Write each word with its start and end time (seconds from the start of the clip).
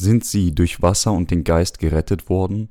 Sind 0.00 0.24
sie 0.24 0.54
durch 0.54 0.80
Wasser 0.80 1.10
und 1.10 1.32
den 1.32 1.42
Geist 1.42 1.80
gerettet 1.80 2.28
worden? 2.28 2.68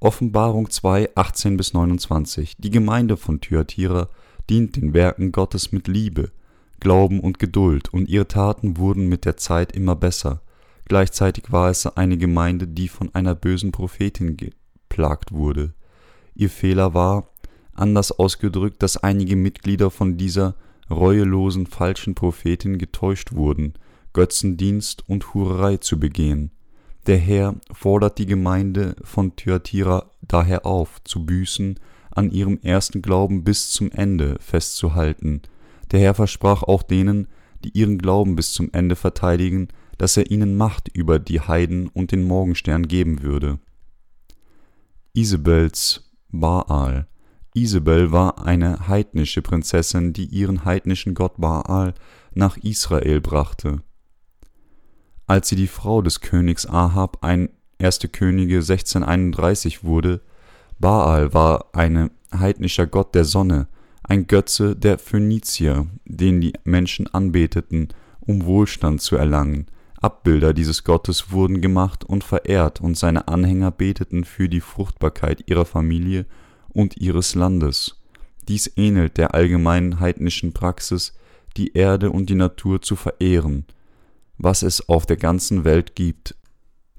Offenbarung 0.00 0.70
2, 0.70 1.10
18 1.14 1.58
bis 1.58 1.74
29. 1.74 2.56
Die 2.56 2.70
Gemeinde 2.70 3.18
von 3.18 3.38
Thyatira 3.42 4.08
dient 4.48 4.76
den 4.76 4.94
Werken 4.94 5.30
Gottes 5.30 5.72
mit 5.72 5.88
Liebe, 5.88 6.30
Glauben 6.80 7.20
und 7.20 7.38
Geduld, 7.38 7.92
und 7.92 8.08
ihre 8.08 8.28
Taten 8.28 8.78
wurden 8.78 9.10
mit 9.10 9.26
der 9.26 9.36
Zeit 9.36 9.72
immer 9.72 9.94
besser. 9.94 10.40
Gleichzeitig 10.86 11.52
war 11.52 11.68
es 11.68 11.86
eine 11.86 12.16
Gemeinde, 12.16 12.66
die 12.66 12.88
von 12.88 13.14
einer 13.14 13.34
bösen 13.34 13.70
Prophetin 13.70 14.38
geplagt 14.38 15.32
wurde. 15.32 15.74
Ihr 16.34 16.48
Fehler 16.48 16.94
war, 16.94 17.28
anders 17.74 18.10
ausgedrückt, 18.10 18.82
dass 18.82 18.96
einige 18.96 19.36
Mitglieder 19.36 19.90
von 19.90 20.16
dieser 20.16 20.54
reuelosen 20.90 21.66
falschen 21.66 22.14
Prophetin 22.14 22.78
getäuscht 22.78 23.34
wurden, 23.34 23.74
Götzendienst 24.14 25.06
und 25.08 25.34
Hurerei 25.34 25.76
zu 25.76 26.00
begehen. 26.00 26.52
Der 27.06 27.18
Herr 27.18 27.56
fordert 27.70 28.18
die 28.18 28.26
Gemeinde 28.26 28.96
von 29.04 29.36
Thyatira 29.36 30.10
daher 30.22 30.64
auf, 30.64 31.02
zu 31.04 31.26
büßen, 31.26 31.78
an 32.10 32.30
ihrem 32.30 32.58
ersten 32.62 33.02
Glauben 33.02 33.44
bis 33.44 33.70
zum 33.72 33.90
Ende 33.90 34.36
festzuhalten. 34.40 35.42
Der 35.90 36.00
Herr 36.00 36.14
versprach 36.14 36.62
auch 36.62 36.82
denen, 36.82 37.28
die 37.64 37.70
ihren 37.70 37.98
Glauben 37.98 38.36
bis 38.36 38.52
zum 38.52 38.70
Ende 38.72 38.96
verteidigen, 38.96 39.68
dass 39.98 40.16
er 40.16 40.30
ihnen 40.30 40.56
Macht 40.56 40.88
über 40.88 41.18
die 41.18 41.40
Heiden 41.40 41.88
und 41.88 42.12
den 42.12 42.22
Morgenstern 42.22 42.88
geben 42.88 43.22
würde. 43.22 43.58
Isabels 45.12 46.10
Baal 46.30 47.06
Isabel 47.56 48.10
war 48.10 48.44
eine 48.44 48.88
heidnische 48.88 49.40
Prinzessin, 49.40 50.12
die 50.12 50.26
ihren 50.26 50.64
heidnischen 50.64 51.14
Gott 51.14 51.34
Baal 51.36 51.94
nach 52.32 52.56
Israel 52.56 53.20
brachte 53.20 53.82
als 55.26 55.48
sie 55.48 55.56
die 55.56 55.66
Frau 55.66 56.02
des 56.02 56.20
Königs 56.20 56.66
Ahab, 56.66 57.18
ein 57.22 57.48
1. 57.80 58.00
Könige 58.12 58.56
1631 58.56 59.84
wurde, 59.84 60.20
Baal 60.78 61.32
war 61.32 61.66
ein 61.72 62.10
heidnischer 62.32 62.86
Gott 62.86 63.14
der 63.14 63.24
Sonne, 63.24 63.68
ein 64.02 64.26
Götze 64.26 64.76
der 64.76 64.98
Phönizier, 64.98 65.86
den 66.04 66.40
die 66.40 66.52
Menschen 66.64 67.12
anbeteten, 67.12 67.88
um 68.20 68.44
Wohlstand 68.44 69.00
zu 69.00 69.16
erlangen. 69.16 69.66
Abbilder 70.00 70.52
dieses 70.52 70.84
Gottes 70.84 71.30
wurden 71.30 71.62
gemacht 71.62 72.04
und 72.04 72.24
verehrt, 72.24 72.80
und 72.80 72.98
seine 72.98 73.28
Anhänger 73.28 73.70
beteten 73.70 74.24
für 74.24 74.48
die 74.48 74.60
Fruchtbarkeit 74.60 75.44
ihrer 75.48 75.64
Familie 75.64 76.26
und 76.68 76.98
ihres 76.98 77.34
Landes. 77.34 78.02
Dies 78.46 78.70
ähnelt 78.76 79.16
der 79.16 79.34
allgemeinen 79.34 80.00
heidnischen 80.00 80.52
Praxis, 80.52 81.14
die 81.56 81.72
Erde 81.72 82.10
und 82.10 82.28
die 82.28 82.34
Natur 82.34 82.82
zu 82.82 82.96
verehren, 82.96 83.64
was 84.38 84.62
es 84.62 84.88
auf 84.88 85.06
der 85.06 85.16
ganzen 85.16 85.64
Welt 85.64 85.94
gibt. 85.94 86.36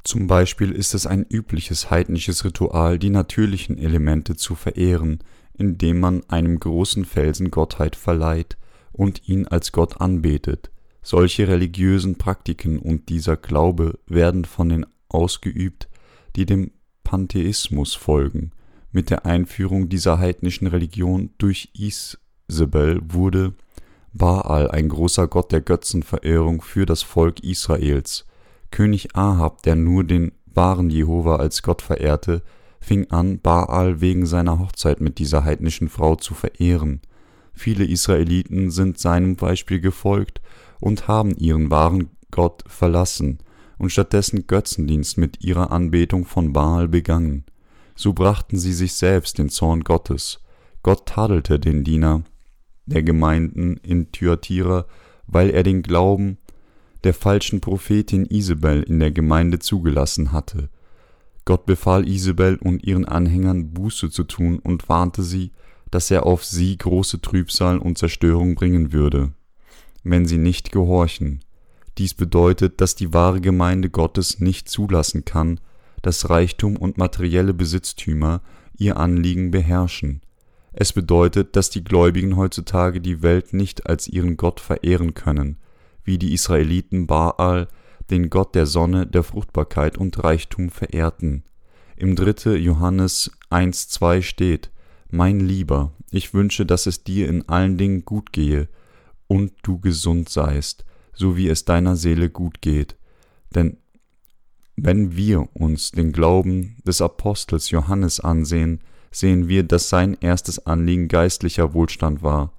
Zum 0.03 0.27
Beispiel 0.27 0.71
ist 0.71 0.93
es 0.93 1.07
ein 1.07 1.25
übliches 1.27 1.89
heidnisches 1.89 2.45
Ritual, 2.45 2.99
die 2.99 3.09
natürlichen 3.09 3.77
Elemente 3.77 4.35
zu 4.35 4.55
verehren, 4.55 5.19
indem 5.53 5.99
man 5.99 6.23
einem 6.29 6.59
großen 6.59 7.05
Felsen 7.05 7.49
Gottheit 7.49 7.95
verleiht 7.95 8.57
und 8.91 9.27
ihn 9.27 9.47
als 9.47 9.71
Gott 9.71 9.99
anbetet. 9.99 10.71
Solche 11.01 11.47
religiösen 11.47 12.17
Praktiken 12.17 12.79
und 12.79 13.09
dieser 13.09 13.37
Glaube 13.37 13.99
werden 14.07 14.45
von 14.45 14.69
den 14.69 14.85
ausgeübt, 15.09 15.87
die 16.35 16.45
dem 16.45 16.71
Pantheismus 17.03 17.93
folgen. 17.93 18.51
Mit 18.91 19.09
der 19.09 19.25
Einführung 19.25 19.89
dieser 19.89 20.19
heidnischen 20.19 20.67
Religion 20.67 21.31
durch 21.37 21.69
Isabel 21.73 23.01
wurde 23.03 23.53
Baal, 24.17 24.71
ein 24.71 24.87
großer 24.87 25.27
Gott 25.27 25.51
der 25.51 25.59
Götzenverehrung 25.59 26.61
für 26.61 26.85
das 26.85 27.03
Volk 27.03 27.41
Israels. 27.41 28.25
König 28.71 29.13
Ahab, 29.13 29.61
der 29.63 29.75
nur 29.75 30.05
den 30.05 30.31
wahren 30.45 30.89
Jehova 30.89 31.35
als 31.35 31.63
Gott 31.63 31.81
verehrte, 31.81 32.41
fing 32.79 33.11
an, 33.11 33.41
Baal 33.41 33.99
wegen 33.99 34.25
seiner 34.25 34.57
Hochzeit 34.57 35.01
mit 35.01 35.19
dieser 35.19 35.43
heidnischen 35.43 35.89
Frau 35.89 36.15
zu 36.15 36.33
verehren. 36.33 37.01
Viele 37.51 37.83
Israeliten 37.83 38.71
sind 38.71 38.99
seinem 38.99 39.35
Beispiel 39.35 39.81
gefolgt 39.81 40.41
und 40.79 41.09
haben 41.09 41.35
ihren 41.35 41.69
wahren 41.69 42.09
Gott 42.31 42.63
verlassen 42.67 43.39
und 43.77 43.91
stattdessen 43.91 44.47
Götzendienst 44.47 45.17
mit 45.17 45.43
ihrer 45.43 45.73
Anbetung 45.73 46.23
von 46.23 46.53
Baal 46.53 46.87
begangen. 46.87 47.43
So 47.95 48.13
brachten 48.13 48.57
sie 48.57 48.73
sich 48.73 48.93
selbst 48.93 49.39
den 49.39 49.49
Zorn 49.49 49.83
Gottes. 49.83 50.39
Gott 50.83 51.05
tadelte 51.05 51.59
den 51.59 51.83
Diener, 51.83 52.23
der 52.85 53.03
Gemeinden 53.03 53.77
in 53.77 54.11
Thyatira, 54.11 54.85
weil 55.27 55.49
er 55.49 55.63
den 55.63 55.81
Glauben 55.81 56.37
der 57.03 57.13
falschen 57.13 57.61
Prophetin 57.61 58.25
Isabel 58.25 58.83
in 58.83 58.99
der 58.99 59.11
Gemeinde 59.11 59.59
zugelassen 59.59 60.31
hatte. 60.31 60.69
Gott 61.45 61.67
befahl 61.67 62.07
Isabel 62.07 62.57
und 62.57 62.83
ihren 62.83 63.05
Anhängern 63.05 63.71
Buße 63.73 64.09
zu 64.09 64.23
tun 64.23 64.59
und 64.59 64.89
warnte 64.89 65.21
sie, 65.21 65.51
dass 65.91 66.09
er 66.09 66.25
auf 66.25 66.43
sie 66.43 66.77
große 66.77 67.21
Trübsal 67.21 67.77
und 67.77 67.97
Zerstörung 67.97 68.55
bringen 68.55 68.91
würde, 68.91 69.33
wenn 70.03 70.25
sie 70.25 70.39
nicht 70.39 70.71
gehorchen. 70.71 71.41
Dies 71.99 72.15
bedeutet, 72.15 72.81
dass 72.81 72.95
die 72.95 73.13
wahre 73.13 73.39
Gemeinde 73.39 73.89
Gottes 73.89 74.39
nicht 74.39 74.67
zulassen 74.67 75.23
kann, 75.23 75.59
dass 76.01 76.29
Reichtum 76.29 76.75
und 76.75 76.97
materielle 76.97 77.53
Besitztümer 77.53 78.41
ihr 78.77 78.97
Anliegen 78.97 79.51
beherrschen. 79.51 80.21
Es 80.77 80.91
bedeutet, 80.91 81.55
dass 81.55 81.69
die 81.69 81.85
Gläubigen 81.85 82.35
heutzutage 82.35 82.99
die 82.99 83.21
Welt 83.21 83.53
nicht 83.53 83.87
als 83.87 84.09
ihren 84.09 84.35
Gott 84.35 84.59
verehren 84.59 85.13
können, 85.13 85.55
wie 86.03 86.17
die 86.17 86.33
Israeliten 86.33 87.07
Baal, 87.07 87.69
den 88.09 88.29
Gott 88.29 88.55
der 88.55 88.65
Sonne, 88.65 89.07
der 89.07 89.23
Fruchtbarkeit 89.23 89.97
und 89.97 90.21
Reichtum 90.21 90.69
verehrten. 90.69 91.45
Im 91.95 92.17
3. 92.17 92.55
Johannes 92.57 93.31
1,2 93.49 94.21
steht: 94.21 94.69
Mein 95.09 95.39
Lieber, 95.39 95.93
ich 96.11 96.33
wünsche, 96.33 96.65
dass 96.65 96.87
es 96.87 97.05
dir 97.05 97.29
in 97.29 97.47
allen 97.47 97.77
Dingen 97.77 98.03
gut 98.03 98.33
gehe 98.33 98.67
und 99.27 99.53
du 99.63 99.79
gesund 99.79 100.27
seist, 100.27 100.83
so 101.13 101.37
wie 101.37 101.47
es 101.47 101.63
deiner 101.63 101.95
Seele 101.95 102.29
gut 102.29 102.61
geht. 102.61 102.97
Denn 103.55 103.77
wenn 104.75 105.15
wir 105.15 105.47
uns 105.53 105.91
den 105.91 106.11
Glauben 106.11 106.75
des 106.85 106.99
Apostels 106.99 107.69
Johannes 107.69 108.19
ansehen, 108.19 108.81
sehen 109.15 109.47
wir, 109.47 109.63
dass 109.63 109.89
sein 109.89 110.17
erstes 110.19 110.65
Anliegen 110.65 111.07
geistlicher 111.07 111.73
Wohlstand 111.73 112.21
war. 112.21 112.51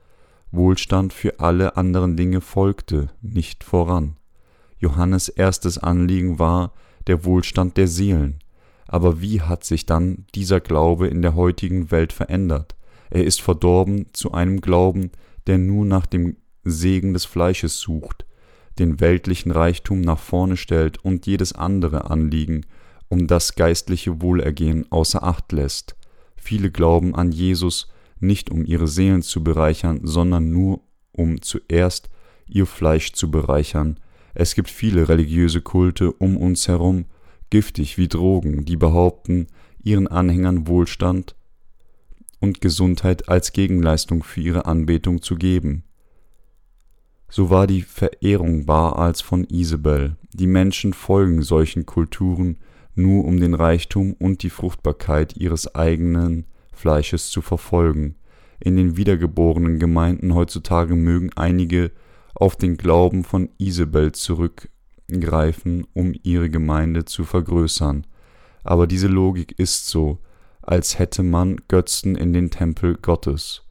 Wohlstand 0.50 1.12
für 1.12 1.38
alle 1.38 1.76
anderen 1.76 2.16
Dinge 2.16 2.40
folgte, 2.40 3.08
nicht 3.20 3.62
voran. 3.62 4.16
Johannes 4.78 5.28
erstes 5.28 5.76
Anliegen 5.76 6.38
war 6.38 6.72
der 7.08 7.26
Wohlstand 7.26 7.76
der 7.76 7.88
Seelen. 7.88 8.38
Aber 8.88 9.20
wie 9.20 9.42
hat 9.42 9.64
sich 9.64 9.84
dann 9.84 10.24
dieser 10.34 10.60
Glaube 10.60 11.08
in 11.08 11.20
der 11.20 11.34
heutigen 11.34 11.90
Welt 11.90 12.14
verändert? 12.14 12.74
Er 13.10 13.24
ist 13.24 13.42
verdorben 13.42 14.06
zu 14.14 14.32
einem 14.32 14.62
Glauben, 14.62 15.10
der 15.46 15.58
nur 15.58 15.84
nach 15.84 16.06
dem 16.06 16.36
Segen 16.64 17.12
des 17.12 17.26
Fleisches 17.26 17.80
sucht, 17.80 18.24
den 18.78 18.98
weltlichen 19.00 19.50
Reichtum 19.50 20.00
nach 20.00 20.18
vorne 20.18 20.56
stellt 20.56 21.04
und 21.04 21.26
jedes 21.26 21.52
andere 21.52 22.10
Anliegen 22.10 22.64
um 23.08 23.26
das 23.26 23.56
geistliche 23.56 24.22
Wohlergehen 24.22 24.90
außer 24.90 25.22
Acht 25.22 25.52
lässt. 25.52 25.96
Viele 26.46 26.70
glauben 26.70 27.16
an 27.16 27.32
Jesus 27.32 27.88
nicht 28.20 28.52
um 28.52 28.64
ihre 28.64 28.86
Seelen 28.86 29.22
zu 29.22 29.42
bereichern, 29.42 30.02
sondern 30.04 30.52
nur 30.52 30.80
um 31.10 31.42
zuerst 31.42 32.08
ihr 32.46 32.66
Fleisch 32.66 33.14
zu 33.14 33.32
bereichern. 33.32 33.98
Es 34.32 34.54
gibt 34.54 34.70
viele 34.70 35.08
religiöse 35.08 35.60
Kulte 35.60 36.12
um 36.12 36.36
uns 36.36 36.68
herum, 36.68 37.06
giftig 37.50 37.98
wie 37.98 38.06
Drogen, 38.06 38.64
die 38.64 38.76
behaupten, 38.76 39.48
ihren 39.82 40.06
Anhängern 40.06 40.68
Wohlstand 40.68 41.34
und 42.38 42.60
Gesundheit 42.60 43.28
als 43.28 43.50
Gegenleistung 43.50 44.22
für 44.22 44.40
ihre 44.40 44.66
Anbetung 44.66 45.22
zu 45.22 45.34
geben. 45.34 45.82
So 47.28 47.50
war 47.50 47.66
die 47.66 47.82
Verehrung 47.82 48.66
Baals 48.66 49.20
von 49.20 49.42
Isabel. 49.46 50.14
Die 50.32 50.46
Menschen 50.46 50.92
folgen 50.92 51.42
solchen 51.42 51.86
Kulturen 51.86 52.58
nur 52.96 53.24
um 53.24 53.38
den 53.38 53.54
Reichtum 53.54 54.14
und 54.14 54.42
die 54.42 54.50
Fruchtbarkeit 54.50 55.36
ihres 55.36 55.74
eigenen 55.74 56.46
Fleisches 56.72 57.30
zu 57.30 57.42
verfolgen. 57.42 58.16
In 58.60 58.76
den 58.76 58.96
wiedergeborenen 58.96 59.78
Gemeinden 59.78 60.34
heutzutage 60.34 60.94
mögen 60.94 61.30
einige 61.36 61.92
auf 62.34 62.56
den 62.56 62.76
Glauben 62.76 63.24
von 63.24 63.48
Isabel 63.58 64.12
zurückgreifen, 64.12 65.86
um 65.92 66.14
ihre 66.22 66.50
Gemeinde 66.50 67.04
zu 67.04 67.24
vergrößern. 67.24 68.06
Aber 68.64 68.86
diese 68.86 69.08
Logik 69.08 69.58
ist 69.58 69.88
so, 69.88 70.18
als 70.62 70.98
hätte 70.98 71.22
man 71.22 71.60
Götzen 71.68 72.16
in 72.16 72.32
den 72.32 72.50
Tempel 72.50 72.96
Gottes. 72.96 73.62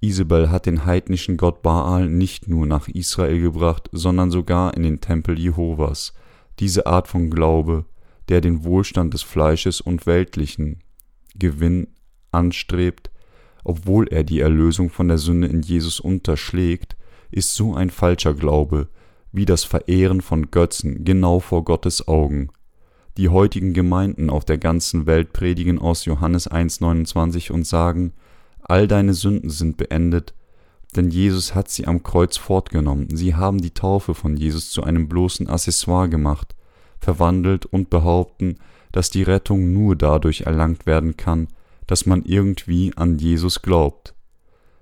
Isabel 0.00 0.50
hat 0.50 0.66
den 0.66 0.84
heidnischen 0.84 1.36
Gott 1.36 1.62
Baal 1.62 2.08
nicht 2.08 2.48
nur 2.48 2.66
nach 2.66 2.88
Israel 2.88 3.40
gebracht, 3.40 3.88
sondern 3.92 4.30
sogar 4.30 4.74
in 4.76 4.82
den 4.82 5.00
Tempel 5.00 5.38
Jehovas. 5.38 6.12
Diese 6.58 6.86
Art 6.86 7.08
von 7.08 7.30
Glaube 7.30 7.86
der 8.28 8.40
den 8.40 8.64
Wohlstand 8.64 9.14
des 9.14 9.22
Fleisches 9.22 9.80
und 9.80 10.06
weltlichen 10.06 10.80
Gewinn 11.38 11.88
anstrebt, 12.32 13.10
obwohl 13.64 14.08
er 14.08 14.24
die 14.24 14.40
Erlösung 14.40 14.90
von 14.90 15.08
der 15.08 15.18
Sünde 15.18 15.48
in 15.48 15.62
Jesus 15.62 16.00
unterschlägt, 16.00 16.96
ist 17.30 17.54
so 17.54 17.74
ein 17.74 17.90
falscher 17.90 18.34
Glaube 18.34 18.88
wie 19.32 19.44
das 19.44 19.64
Verehren 19.64 20.22
von 20.22 20.50
Götzen 20.50 21.04
genau 21.04 21.40
vor 21.40 21.64
Gottes 21.64 22.08
Augen 22.08 22.48
Die 23.18 23.28
heutigen 23.28 23.72
Gemeinden 23.72 24.30
auf 24.30 24.44
der 24.44 24.58
ganzen 24.58 25.06
Welt 25.06 25.32
predigen 25.32 25.78
aus 25.78 26.04
Johannes 26.04 26.50
1,29 26.50 27.50
und 27.50 27.66
sagen, 27.66 28.12
all 28.62 28.88
deine 28.88 29.14
Sünden 29.14 29.50
sind 29.50 29.76
beendet, 29.76 30.34
denn 30.94 31.10
Jesus 31.10 31.54
hat 31.54 31.68
sie 31.68 31.86
am 31.86 32.02
Kreuz 32.02 32.36
fortgenommen. 32.36 33.14
Sie 33.14 33.34
haben 33.34 33.60
die 33.60 33.72
Taufe 33.72 34.14
von 34.14 34.36
Jesus 34.36 34.70
zu 34.70 34.82
einem 34.82 35.08
bloßen 35.08 35.48
Accessoire 35.48 36.08
gemacht, 36.08 36.55
verwandelt 37.00 37.66
und 37.66 37.90
behaupten, 37.90 38.58
dass 38.92 39.10
die 39.10 39.22
Rettung 39.22 39.72
nur 39.72 39.96
dadurch 39.96 40.42
erlangt 40.42 40.86
werden 40.86 41.16
kann, 41.16 41.48
dass 41.86 42.06
man 42.06 42.22
irgendwie 42.22 42.92
an 42.96 43.18
Jesus 43.18 43.62
glaubt. 43.62 44.14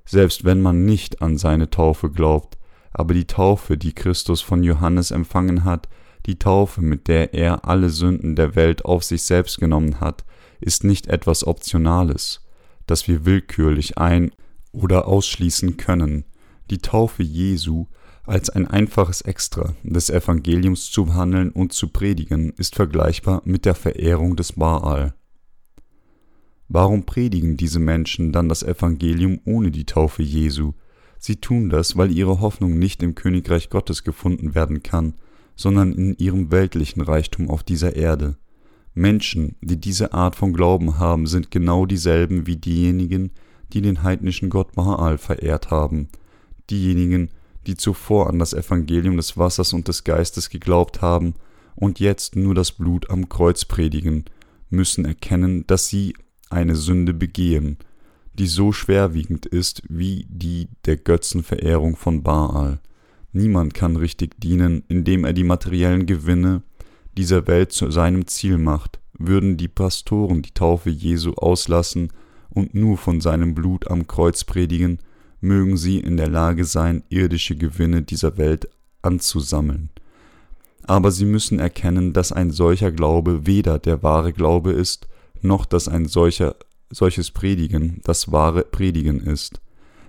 Selbst 0.04 0.44
wenn 0.44 0.60
man 0.60 0.84
nicht 0.84 1.22
an 1.22 1.38
seine 1.38 1.70
Taufe 1.70 2.10
glaubt, 2.10 2.58
aber 2.92 3.14
die 3.14 3.26
Taufe, 3.26 3.76
die 3.76 3.92
Christus 3.92 4.40
von 4.40 4.62
Johannes 4.62 5.10
empfangen 5.10 5.64
hat, 5.64 5.88
die 6.26 6.38
Taufe, 6.38 6.80
mit 6.80 7.08
der 7.08 7.34
er 7.34 7.66
alle 7.66 7.90
Sünden 7.90 8.36
der 8.36 8.54
Welt 8.54 8.84
auf 8.84 9.04
sich 9.04 9.22
selbst 9.22 9.58
genommen 9.58 10.00
hat, 10.00 10.24
ist 10.60 10.84
nicht 10.84 11.08
etwas 11.08 11.46
Optionales, 11.46 12.40
das 12.86 13.08
wir 13.08 13.26
willkürlich 13.26 13.98
ein- 13.98 14.32
oder 14.72 15.06
ausschließen 15.06 15.76
können. 15.76 16.24
Die 16.70 16.78
Taufe 16.78 17.22
Jesu 17.22 17.86
als 18.26 18.48
ein 18.50 18.66
einfaches 18.66 19.20
Extra 19.20 19.74
des 19.82 20.08
Evangeliums 20.08 20.90
zu 20.90 21.06
behandeln 21.06 21.50
und 21.50 21.72
zu 21.72 21.88
predigen, 21.88 22.52
ist 22.56 22.74
vergleichbar 22.74 23.42
mit 23.44 23.64
der 23.64 23.74
Verehrung 23.74 24.36
des 24.36 24.52
Baal. 24.52 25.14
Warum 26.68 27.04
predigen 27.04 27.56
diese 27.56 27.78
Menschen 27.78 28.32
dann 28.32 28.48
das 28.48 28.62
Evangelium 28.62 29.40
ohne 29.44 29.70
die 29.70 29.84
Taufe 29.84 30.22
Jesu? 30.22 30.72
Sie 31.18 31.36
tun 31.36 31.68
das, 31.68 31.96
weil 31.96 32.10
ihre 32.10 32.40
Hoffnung 32.40 32.78
nicht 32.78 33.02
im 33.02 33.14
Königreich 33.14 33.68
Gottes 33.68 34.04
gefunden 34.04 34.54
werden 34.54 34.82
kann, 34.82 35.14
sondern 35.56 35.92
in 35.92 36.16
ihrem 36.16 36.50
weltlichen 36.50 37.02
Reichtum 37.02 37.50
auf 37.50 37.62
dieser 37.62 37.94
Erde. 37.94 38.36
Menschen, 38.94 39.56
die 39.60 39.78
diese 39.78 40.14
Art 40.14 40.36
von 40.36 40.52
Glauben 40.52 40.98
haben, 40.98 41.26
sind 41.26 41.50
genau 41.50 41.84
dieselben 41.84 42.46
wie 42.46 42.56
diejenigen, 42.56 43.32
die 43.72 43.82
den 43.82 44.02
heidnischen 44.02 44.50
Gott 44.50 44.72
Baal 44.72 45.18
verehrt 45.18 45.70
haben, 45.70 46.08
diejenigen, 46.70 47.28
die 47.28 47.43
zuvor 47.72 48.28
an 48.28 48.38
das 48.38 48.52
Evangelium 48.52 49.16
des 49.16 49.38
Wassers 49.38 49.72
und 49.72 49.88
des 49.88 50.04
Geistes 50.04 50.50
geglaubt 50.50 51.00
haben 51.00 51.34
und 51.74 52.00
jetzt 52.00 52.36
nur 52.36 52.54
das 52.54 52.72
Blut 52.72 53.08
am 53.08 53.30
Kreuz 53.30 53.64
predigen, 53.64 54.26
müssen 54.68 55.06
erkennen, 55.06 55.66
dass 55.66 55.88
sie 55.88 56.14
eine 56.50 56.76
Sünde 56.76 57.14
begehen, 57.14 57.78
die 58.34 58.46
so 58.46 58.72
schwerwiegend 58.72 59.46
ist 59.46 59.82
wie 59.88 60.26
die 60.28 60.68
der 60.84 60.96
Götzenverehrung 60.96 61.96
von 61.96 62.22
Baal. 62.22 62.80
Niemand 63.32 63.74
kann 63.74 63.96
richtig 63.96 64.40
dienen, 64.40 64.84
indem 64.88 65.24
er 65.24 65.32
die 65.32 65.44
materiellen 65.44 66.06
Gewinne 66.06 66.62
dieser 67.16 67.46
Welt 67.46 67.72
zu 67.72 67.90
seinem 67.90 68.26
Ziel 68.26 68.58
macht. 68.58 69.00
Würden 69.18 69.56
die 69.56 69.68
Pastoren 69.68 70.42
die 70.42 70.52
Taufe 70.52 70.90
Jesu 70.90 71.32
auslassen 71.34 72.12
und 72.50 72.74
nur 72.74 72.96
von 72.98 73.20
seinem 73.20 73.54
Blut 73.54 73.90
am 73.90 74.06
Kreuz 74.06 74.44
predigen, 74.44 74.98
mögen 75.44 75.76
sie 75.76 76.00
in 76.00 76.16
der 76.16 76.28
Lage 76.28 76.64
sein, 76.64 77.04
irdische 77.08 77.54
Gewinne 77.54 78.02
dieser 78.02 78.36
Welt 78.38 78.68
anzusammeln. 79.02 79.90
Aber 80.86 81.10
sie 81.10 81.24
müssen 81.24 81.58
erkennen, 81.58 82.12
dass 82.12 82.32
ein 82.32 82.50
solcher 82.50 82.90
Glaube 82.90 83.46
weder 83.46 83.78
der 83.78 84.02
wahre 84.02 84.32
Glaube 84.32 84.72
ist, 84.72 85.06
noch 85.40 85.66
dass 85.66 85.88
ein 85.88 86.06
solcher, 86.06 86.56
solches 86.90 87.30
Predigen 87.30 88.00
das 88.04 88.32
wahre 88.32 88.62
Predigen 88.62 89.20
ist. 89.20 89.60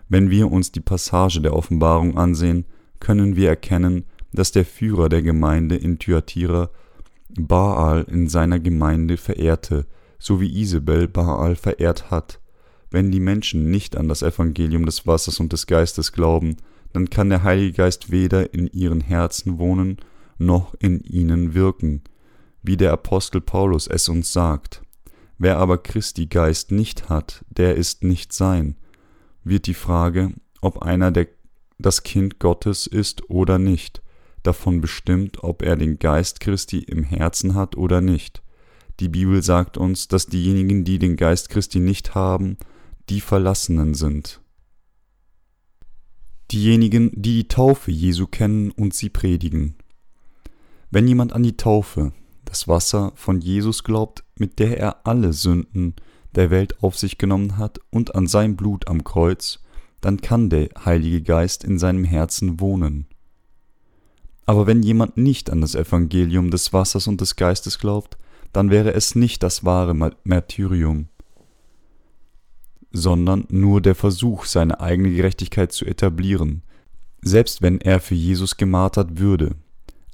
Wenn 0.10 0.30
wir 0.30 0.52
uns 0.52 0.72
die 0.72 0.82
Passage 0.82 1.42
der 1.42 1.54
Offenbarung 1.54 2.18
ansehen, 2.18 2.66
können 3.00 3.36
wir 3.36 3.50
erkennen, 3.50 4.06
dass 4.34 4.52
der 4.52 4.66
Führer 4.66 5.10
der 5.10 5.22
Gemeinde 5.22 5.76
in 5.76 6.00
Thyatira 6.00 6.70
Baal 7.38 8.06
in 8.10 8.28
seiner 8.28 8.60
Gemeinde 8.60 9.18
verehrte, 9.18 9.86
so 10.20 10.40
wie 10.40 10.62
Isabel 10.62 11.08
Baal 11.08 11.56
verehrt 11.56 12.12
hat. 12.12 12.40
Wenn 12.96 13.12
die 13.12 13.20
Menschen 13.20 13.72
nicht 13.72 13.98
an 13.98 14.08
das 14.08 14.22
Evangelium 14.22 14.86
des 14.86 15.06
Wassers 15.06 15.42
und 15.42 15.52
des 15.52 15.68
Geistes 15.68 16.14
glauben, 16.14 16.56
dann 16.94 17.10
kann 17.10 17.30
der 17.30 17.44
Heilige 17.44 17.74
Geist 17.74 18.10
weder 18.10 18.54
in 18.54 18.68
ihren 18.68 19.02
Herzen 19.02 19.58
wohnen, 19.58 19.98
noch 20.38 20.76
in 20.80 21.02
ihnen 21.02 21.54
wirken, 21.54 22.04
wie 22.64 22.78
der 22.78 22.94
Apostel 22.94 23.42
Paulus 23.42 23.88
es 23.88 24.08
uns 24.08 24.32
sagt. 24.32 24.82
Wer 25.38 25.58
aber 25.58 25.78
Christi 25.78 26.28
Geist 26.28 26.72
nicht 26.72 27.10
hat, 27.10 27.44
der 27.50 27.76
ist 27.76 28.06
nicht 28.06 28.32
sein. 28.32 28.78
Wird 29.44 29.68
die 29.68 29.74
Frage, 29.74 30.32
ob 30.62 30.82
einer 30.82 31.12
der 31.12 31.28
das 31.78 32.04
Kind 32.04 32.40
Gottes 32.40 32.88
ist 32.88 33.30
oder 33.30 33.60
nicht, 33.60 34.02
davon 34.42 34.80
bestimmt, 34.80 35.44
ob 35.44 35.64
er 35.64 35.76
den 35.76 36.00
Geist 36.00 36.40
Christi 36.40 36.80
im 36.80 37.04
Herzen 37.04 37.56
hat 37.56 37.76
oder 37.76 38.00
nicht. 38.00 38.42
Die 39.02 39.10
Bibel 39.10 39.44
sagt 39.44 39.76
uns, 39.76 40.08
dass 40.08 40.28
diejenigen, 40.28 40.86
die 40.86 40.98
den 40.98 41.18
Geist 41.18 41.50
Christi 41.50 41.82
nicht 41.82 42.16
haben, 42.16 42.56
die 43.10 43.22
Verlassenen 43.22 43.94
sind. 43.94 44.42
Diejenigen, 46.52 47.12
die 47.14 47.34
die 47.34 47.48
Taufe 47.48 47.92
Jesu 47.92 48.28
kennen 48.28 48.72
und 48.72 48.94
sie 48.94 49.10
predigen. 49.10 49.76
Wenn 50.92 51.08
jemand 51.08 51.34
an 51.34 51.44
die 51.44 51.58
Taufe, 51.58 52.14
das 52.46 52.68
Wasser 52.68 53.12
von 53.16 53.42
Jesus 53.42 53.84
glaubt, 53.84 54.24
mit 54.38 54.60
der 54.60 54.80
er 54.80 55.08
alle 55.08 55.34
Sünden 55.34 55.96
der 56.36 56.52
Welt 56.52 56.84
auf 56.84 56.98
sich 56.98 57.18
genommen 57.18 57.58
hat, 57.58 57.80
und 57.90 58.16
an 58.16 58.28
sein 58.28 58.56
Blut 58.56 58.88
am 58.88 59.04
Kreuz, 59.04 59.60
dann 60.02 60.22
kann 60.22 60.50
der 60.50 60.70
Heilige 60.86 61.22
Geist 61.22 61.64
in 61.64 61.80
seinem 61.80 62.04
Herzen 62.04 62.60
wohnen. 62.60 63.08
Aber 64.46 64.68
wenn 64.68 64.84
jemand 64.84 65.18
nicht 65.18 65.50
an 65.50 65.62
das 65.62 65.74
Evangelium 65.74 66.52
des 66.52 66.72
Wassers 66.72 67.08
und 67.08 67.22
des 67.22 67.36
Geistes 67.36 67.80
glaubt, 67.80 68.18
dann 68.54 68.70
wäre 68.70 68.94
es 68.94 69.16
nicht 69.16 69.42
das 69.42 69.66
wahre 69.66 69.96
Märtyrium, 70.24 71.08
sondern 72.96 73.46
nur 73.50 73.82
der 73.82 73.96
Versuch, 73.96 74.46
seine 74.46 74.80
eigene 74.80 75.12
Gerechtigkeit 75.12 75.72
zu 75.72 75.86
etablieren, 75.86 76.64
selbst 77.22 77.62
wenn 77.62 77.82
er 77.82 78.00
für 78.00 78.16
Jesus 78.16 78.58
gemartert 78.58 79.20
würde. 79.20 79.56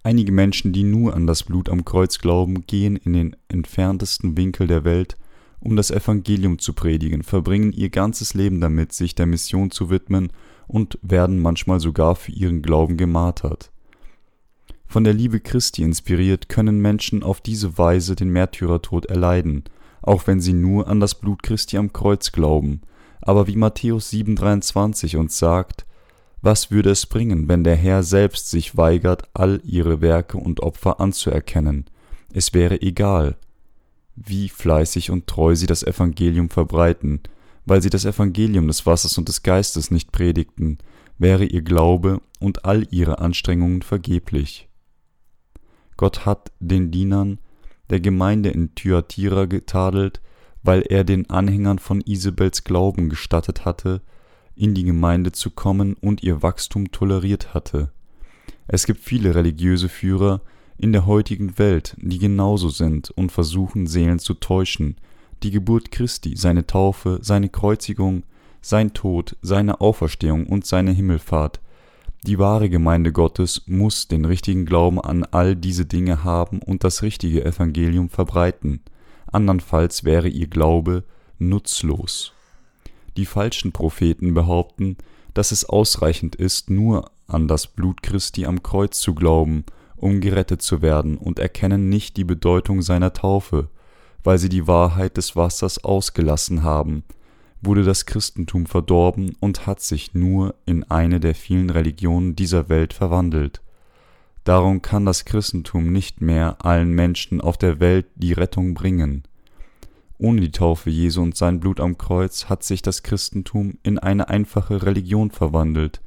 Einige 0.04 0.31
Menschen, 0.31 0.74
die 0.74 0.83
nur 0.83 1.13
an 1.13 1.28
das 1.28 1.44
Blut 1.44 1.69
am 1.69 1.86
Kreuz 1.86 2.18
glauben, 2.18 2.66
gehen 2.66 2.95
in 2.95 3.13
den 3.13 3.36
entferntesten 3.50 4.36
Winkel 4.36 4.66
der 4.66 4.83
Welt, 4.83 5.16
um 5.60 5.75
das 5.75 5.92
Evangelium 5.92 6.57
zu 6.57 6.74
predigen, 6.74 7.22
verbringen 7.22 7.72
ihr 7.72 7.89
ganzes 7.89 8.34
Leben 8.34 8.60
damit, 8.62 8.94
sich 8.94 9.13
der 9.13 9.27
Mission 9.27 9.70
zu 9.70 9.91
widmen 9.91 10.32
und 10.67 10.98
werden 11.03 11.39
manchmal 11.39 11.79
sogar 11.79 12.15
für 12.15 12.32
ihren 12.32 12.63
Glauben 12.63 12.98
gemartert. 12.98 13.72
Von 14.88 15.03
der 15.03 15.13
Liebe 15.13 15.39
Christi 15.39 15.84
inspiriert 15.84 16.50
können 16.50 16.82
Menschen 16.82 17.22
auf 17.22 17.41
diese 17.41 17.77
Weise 17.77 18.15
den 18.15 18.29
Märtyrertod 18.29 19.05
erleiden, 19.05 19.65
auch 20.01 20.27
wenn 20.27 20.41
sie 20.41 20.53
nur 20.53 20.88
an 20.88 21.00
das 21.00 21.15
Blut 21.15 21.43
Christi 21.43 21.77
am 21.77 21.93
Kreuz 21.93 22.31
glauben. 22.31 22.81
Aber 23.22 23.48
wie 23.48 23.55
Matthäus 23.55 24.12
7,23 24.12 25.17
uns 25.17 25.38
sagt, 25.38 25.86
was 26.41 26.72
würde 26.72 26.89
es 26.89 27.05
bringen, 27.05 27.48
wenn 27.48 27.63
der 27.63 27.75
Herr 27.75 28.01
selbst 28.01 28.50
sich 28.50 28.75
weigert, 28.75 29.29
all 29.34 29.62
ihre 29.63 30.01
Werke 30.01 30.38
und 30.38 30.62
Opfer 30.62 31.00
anzuerkennen? 31.00 31.86
Es 32.34 32.53
wäre 32.53 32.81
egal, 32.81 33.38
wie 34.15 34.50
fleißig 34.50 35.12
und 35.12 35.27
treu 35.27 35.55
sie 35.55 35.67
das 35.67 35.84
Evangelium 35.84 36.50
verbreiten, 36.50 37.22
weil 37.65 37.81
sie 37.81 37.91
das 37.91 38.05
Evangelium 38.05 38.67
des 38.67 38.86
Wassers 38.86 39.17
und 39.17 39.27
des 39.27 39.43
Geistes 39.43 39.91
nicht 39.91 40.12
predigten, 40.12 40.79
wäre 41.20 41.46
ihr 41.46 41.62
Glaube 41.62 42.22
und 42.39 42.65
all 42.65 42.88
ihre 42.89 43.20
Anstrengungen 43.20 43.84
vergeblich. 43.84 44.67
Gott 45.96 46.25
hat 46.25 46.51
den 46.60 46.89
Dienern 46.89 47.38
der 47.91 48.00
Gemeinde 48.00 48.50
in 48.50 48.74
Thyatira 48.74 49.45
getadelt, 49.45 50.21
weil 50.63 50.81
er 50.81 51.03
den 51.03 51.29
Anhängern 51.29 51.77
von 51.77 52.01
Isabels 52.01 52.63
Glauben 52.63 53.10
gestattet 53.10 53.65
hatte, 53.65 54.01
in 54.55 54.74
die 54.74 54.83
Gemeinde 54.83 55.31
zu 55.31 55.51
kommen 55.51 55.95
und 55.95 56.24
ihr 56.24 56.41
Wachstum 56.41 56.91
toleriert 56.91 57.53
hatte. 57.53 57.91
Es 58.67 58.86
gibt 58.86 59.01
viele 59.01 59.36
religiöse 59.36 59.89
Führer 59.89 60.41
in 60.77 60.93
der 60.93 61.05
heutigen 61.05 61.57
Welt, 61.60 61.95
die 62.00 62.19
genauso 62.19 62.69
sind 62.69 63.12
und 63.12 63.31
versuchen 63.31 63.88
Seelen 63.88 64.19
zu 64.19 64.36
täuschen, 64.36 64.95
die 65.43 65.51
Geburt 65.51 65.91
Christi, 65.91 66.36
seine 66.38 66.65
Taufe, 66.65 67.19
seine 67.21 67.50
Kreuzigung, 67.50 68.24
sein 68.62 68.93
Tod, 68.93 69.36
seine 69.41 69.81
Auferstehung 69.81 70.48
und 70.48 70.65
seine 70.65 70.91
Himmelfahrt 70.91 71.60
die 72.24 72.38
wahre 72.38 72.70
Gemeinde 72.70 73.12
Gottes 73.12 73.63
muss 73.66 74.08
den 74.08 74.25
richtigen 74.25 74.66
Glauben 74.66 75.01
an 75.01 75.24
all 75.24 75.56
diese 75.56 75.86
Dinge 75.86 76.24
haben 76.24 76.60
und 76.62 76.84
das 76.84 77.01
richtige 77.01 77.44
Evangelium 77.44 78.10
verbreiten, 78.10 78.82
andernfalls 79.32 80.04
wäre 80.04 80.28
ihr 80.28 80.48
Glaube 80.48 81.04
nutzlos. 81.40 82.34
Die 83.18 83.25
falschen 83.25 83.72
Propheten 83.72 84.34
behaupten, 84.34 84.98
dass 85.34 85.51
es 85.51 85.66
ausreichend 85.66 86.36
ist, 86.36 86.70
nur 86.70 87.10
an 87.28 87.48
das 87.48 87.68
Blut 87.68 88.04
Christi 88.04 88.46
am 88.46 88.62
Kreuz 88.62 89.00
zu 89.00 89.16
glauben, 89.16 89.66
um 89.96 90.22
gerettet 90.22 90.62
zu 90.62 90.82
werden, 90.82 91.18
und 91.18 91.40
erkennen 91.40 91.90
nicht 91.90 92.18
die 92.18 92.24
Bedeutung 92.24 92.82
seiner 92.82 93.13
Taufe, 93.13 93.70
weil 94.24 94.38
sie 94.38 94.50
die 94.50 94.68
Wahrheit 94.68 95.18
des 95.18 95.36
Wassers 95.36 95.84
ausgelassen 95.84 96.63
haben, 96.63 97.04
wurde 97.62 97.84
das 97.84 98.06
Christentum 98.06 98.65
verdorben 98.65 99.36
und 99.39 99.68
hat 99.68 99.82
sich 99.82 100.13
nur 100.13 100.56
in 100.65 100.84
eine 100.86 101.20
der 101.20 101.36
vielen 101.36 101.70
Religionen 101.70 102.36
dieser 102.36 102.70
Welt 102.70 102.94
verwandelt. 102.94 103.62
Darum 104.44 104.82
kann 104.82 105.06
das 105.06 105.25
Christentum 105.25 105.91
nicht 105.91 106.22
mehr 106.22 106.65
allen 106.65 106.91
Menschen 106.91 107.41
auf 107.41 107.58
der 107.58 107.80
Welt 107.80 108.08
die 108.15 108.34
Rettung 108.34 108.74
bringen. 108.74 109.24
Ohne 110.18 110.41
die 110.41 110.51
Taufe 110.51 110.89
Jesu 110.89 111.22
und 111.22 111.36
sein 111.36 111.60
Blut 111.60 111.80
am 111.80 111.98
Kreuz 111.98 112.46
hat 112.46 112.63
sich 112.63 112.82
das 112.82 113.03
Christentum 113.03 113.77
in 113.84 114.00
eine 114.00 114.30
einfache 114.30 114.84
Religion 114.84 115.32
verwandelt, 115.32 116.01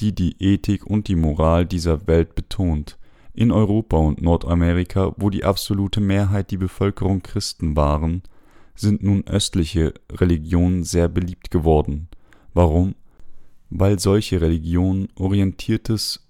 die 0.00 0.14
die 0.14 0.36
Ethik 0.40 0.86
und 0.86 1.08
die 1.08 1.16
Moral 1.16 1.66
dieser 1.66 2.06
Welt 2.06 2.34
betont. 2.34 2.98
In 3.32 3.50
Europa 3.50 3.96
und 3.96 4.22
Nordamerika, 4.22 5.12
wo 5.16 5.30
die 5.30 5.44
absolute 5.44 6.00
Mehrheit 6.00 6.50
die 6.52 6.56
Bevölkerung 6.56 7.22
Christen 7.22 7.74
waren, 7.74 8.22
sind 8.74 9.02
nun 9.02 9.26
östliche 9.26 9.94
Religionen 10.10 10.84
sehr 10.84 11.08
beliebt 11.08 11.50
geworden. 11.50 12.08
Warum? 12.52 12.94
Weil 13.70 13.98
solche 13.98 14.40
Religionen 14.40 15.08
orientiertes 15.16 16.26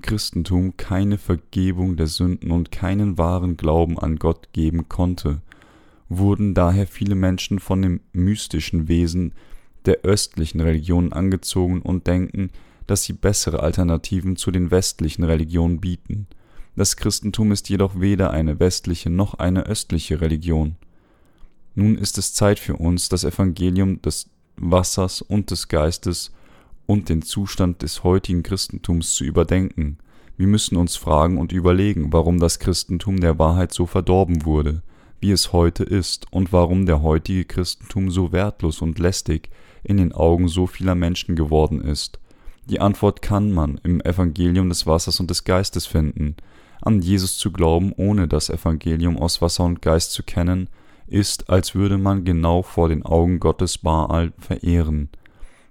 Christentum 0.00 0.76
keine 0.76 1.18
Vergebung 1.18 1.96
der 1.96 2.06
Sünden 2.06 2.50
und 2.50 2.70
keinen 2.70 3.18
wahren 3.18 3.56
Glauben 3.56 3.98
an 3.98 4.16
Gott 4.16 4.52
geben 4.52 4.88
konnte, 4.88 5.42
wurden 6.08 6.54
daher 6.54 6.86
viele 6.86 7.14
Menschen 7.14 7.58
von 7.58 7.82
dem 7.82 8.00
mystischen 8.12 8.88
Wesen 8.88 9.34
der 9.84 10.00
östlichen 10.02 10.60
Religionen 10.60 11.12
angezogen 11.12 11.82
und 11.82 12.06
denken, 12.06 12.50
dass 12.86 13.04
sie 13.04 13.12
bessere 13.12 13.60
Alternativen 13.60 14.36
zu 14.36 14.50
den 14.50 14.70
westlichen 14.70 15.24
Religionen 15.24 15.80
bieten. 15.80 16.26
Das 16.76 16.96
Christentum 16.96 17.52
ist 17.52 17.68
jedoch 17.68 18.00
weder 18.00 18.30
eine 18.30 18.60
westliche 18.60 19.10
noch 19.10 19.34
eine 19.34 19.66
östliche 19.66 20.20
Religion. 20.20 20.76
Nun 21.78 21.96
ist 21.96 22.18
es 22.18 22.34
Zeit 22.34 22.58
für 22.58 22.74
uns, 22.74 23.08
das 23.08 23.22
Evangelium 23.22 24.02
des 24.02 24.28
Wassers 24.56 25.22
und 25.22 25.52
des 25.52 25.68
Geistes 25.68 26.32
und 26.86 27.08
den 27.08 27.22
Zustand 27.22 27.82
des 27.82 28.02
heutigen 28.02 28.42
Christentums 28.42 29.14
zu 29.14 29.22
überdenken. 29.22 29.98
Wir 30.36 30.48
müssen 30.48 30.76
uns 30.76 30.96
fragen 30.96 31.38
und 31.38 31.52
überlegen, 31.52 32.12
warum 32.12 32.40
das 32.40 32.58
Christentum 32.58 33.20
der 33.20 33.38
Wahrheit 33.38 33.72
so 33.72 33.86
verdorben 33.86 34.44
wurde, 34.44 34.82
wie 35.20 35.30
es 35.30 35.52
heute 35.52 35.84
ist, 35.84 36.26
und 36.32 36.52
warum 36.52 36.84
der 36.84 37.00
heutige 37.00 37.44
Christentum 37.44 38.10
so 38.10 38.32
wertlos 38.32 38.82
und 38.82 38.98
lästig 38.98 39.48
in 39.84 39.98
den 39.98 40.10
Augen 40.10 40.48
so 40.48 40.66
vieler 40.66 40.96
Menschen 40.96 41.36
geworden 41.36 41.80
ist. 41.80 42.18
Die 42.68 42.80
Antwort 42.80 43.22
kann 43.22 43.52
man 43.52 43.78
im 43.84 44.00
Evangelium 44.00 44.68
des 44.68 44.84
Wassers 44.88 45.20
und 45.20 45.30
des 45.30 45.44
Geistes 45.44 45.86
finden. 45.86 46.34
An 46.82 47.02
Jesus 47.02 47.38
zu 47.38 47.52
glauben, 47.52 47.92
ohne 47.96 48.26
das 48.26 48.50
Evangelium 48.50 49.16
aus 49.16 49.40
Wasser 49.40 49.62
und 49.62 49.80
Geist 49.80 50.10
zu 50.10 50.24
kennen, 50.24 50.68
ist, 51.10 51.50
als 51.50 51.74
würde 51.74 51.98
man 51.98 52.24
genau 52.24 52.62
vor 52.62 52.88
den 52.88 53.02
Augen 53.04 53.40
Gottes 53.40 53.78
Baal 53.78 54.32
verehren. 54.38 55.10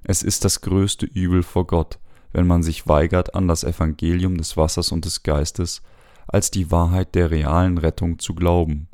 Es 0.03 0.24
ist 0.24 0.46
das 0.46 0.62
größte 0.62 1.06
Übel 1.06 1.44
vor 1.44 1.67
Gott, 1.67 2.00
wenn 2.32 2.48
man 2.48 2.63
sich 2.63 2.88
weigert, 2.88 3.36
an 3.36 3.48
das 3.48 3.63
Evangelium 3.63 4.38
des 4.38 4.58
Wassers 4.58 4.91
und 4.91 5.06
des 5.06 5.24
Geistes 5.24 5.82
als 6.27 6.51
die 6.51 6.72
Wahrheit 6.72 7.15
der 7.15 7.32
realen 7.32 7.77
Rettung 7.77 8.20
zu 8.20 8.36
glauben. 8.36 8.89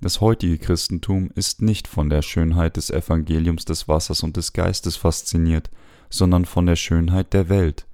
Das 0.00 0.20
heutige 0.20 0.58
Christentum 0.58 1.30
ist 1.34 1.62
nicht 1.62 1.88
von 1.88 2.10
der 2.10 2.22
Schönheit 2.22 2.76
des 2.76 2.90
Evangeliums 2.90 3.64
des 3.64 3.88
Wassers 3.88 4.22
und 4.22 4.36
des 4.36 4.52
Geistes 4.52 4.96
fasziniert, 4.96 5.70
sondern 6.10 6.44
von 6.44 6.66
der 6.66 6.76
Schönheit 6.76 7.32
der 7.32 7.48
Welt. 7.48 7.86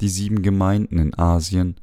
Die 0.00 0.08
sieben 0.08 0.42
Gemeinden 0.42 0.98
in 0.98 1.18
Asien 1.18 1.76